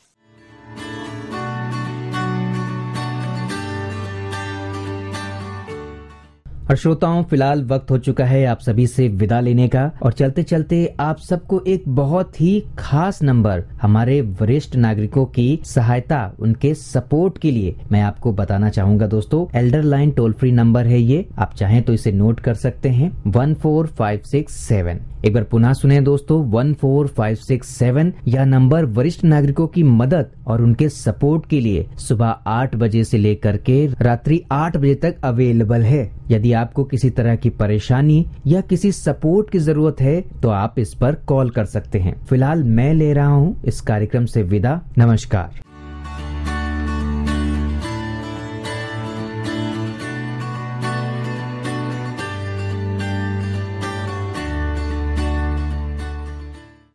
और 6.73 6.77
श्रोताओं, 6.77 7.23
फ़िलहाल 7.23 7.63
वक्त 7.63 7.91
हो 7.91 7.97
चुका 7.97 8.25
है 8.25 8.45
आप 8.45 8.59
सभी 8.59 8.85
से 8.87 9.07
विदा 9.07 9.39
लेने 9.39 9.67
का। 9.67 9.83
और 10.03 10.13
चलते 10.13 10.43
चलते 10.43 10.95
आप 10.99 11.17
सबको 11.17 11.61
एक 11.67 11.83
बहुत 11.87 12.41
ही 12.41 12.63
खास 12.79 13.21
नंबर 13.23 13.63
हमारे 13.81 14.19
वरिष्ठ 14.41 14.75
नागरिकों 14.75 15.25
की 15.25 15.59
सहायता, 15.65 16.33
उनके 16.39 16.73
सपोर्ट 16.73 17.37
के 17.37 17.51
लिए 17.51 17.75
मैं 17.91 18.01
आपको 18.01 18.33
बताना 18.33 18.69
चाहूँगा 18.69 19.07
दोस्तों। 19.07 19.45
Elder 19.59 19.83
line 19.83 20.11
toll 20.11 20.33
free 20.33 20.51
number 20.51 20.87
है 20.87 20.99
ये। 20.99 21.25
आप 21.37 21.53
चाहें 21.53 21.81
तो 21.83 21.93
इसे 21.93 22.11
नोट 22.11 22.39
कर 22.39 22.53
सकते 22.55 22.89
हैं। 22.89 23.11
One 23.27 23.53
four 23.53 23.87
five 23.87 24.21
six 24.25 24.53
seven. 24.53 24.99
एक 25.25 25.33
बार 25.33 25.43
पुनः 25.43 25.73
सुने 25.73 25.99
दोस्तों, 26.01 26.41
one 26.51 26.73
four 26.73 27.07
five 27.07 27.35
six 27.35 27.67
seven 27.69 28.11
यह 28.27 28.45
नंबर 28.45 28.85
वरिष्ठ 28.85 29.23
नागरिकों 29.23 29.67
की 29.67 29.83
मदद 29.83 30.31
और 30.47 30.61
उनके 30.61 30.89
सपोर्ट 30.89 31.45
के 31.45 31.59
लिए 31.59 31.85
सुबह 31.97 32.35
आठ 32.47 32.75
बजे 32.75 33.03
से 33.03 33.17
लेकर 33.17 33.57
के 33.57 33.85
रात्रि 34.01 34.41
आठ 34.51 34.77
बजे 34.77 34.95
तक 34.95 35.15
अवेलेबल 35.23 35.81
है। 35.81 36.11
यदि 36.31 36.51
आपको 36.63 36.83
किसी 36.85 37.09
तरह 37.09 37.35
की 37.35 37.49
परेशानी 37.59 38.25
या 38.47 38.61
किसी 38.63 38.91
सपोर्ट 38.91 39.49
की 39.49 39.59
ज़रूरत 39.59 40.01
है 40.01 40.19
तो 40.41 40.49
आप 40.51 40.79
इस 40.79 40.93
पर 40.93 41.15
कॉल 41.27 41.49
कर 41.49 41.65
सकते 41.65 41.99
हैं। 41.99 42.15
फ़िलहाल 42.25 42.63
मैं 42.63 42.93
ले 42.93 43.11
रहा 43.13 43.27
हूँ 43.27 43.55
इस 43.65 43.81
कार्यक्रम 43.81 44.25
से 44.25 44.43
विदा। 44.45 44.79
नमस्कार। 44.97 45.62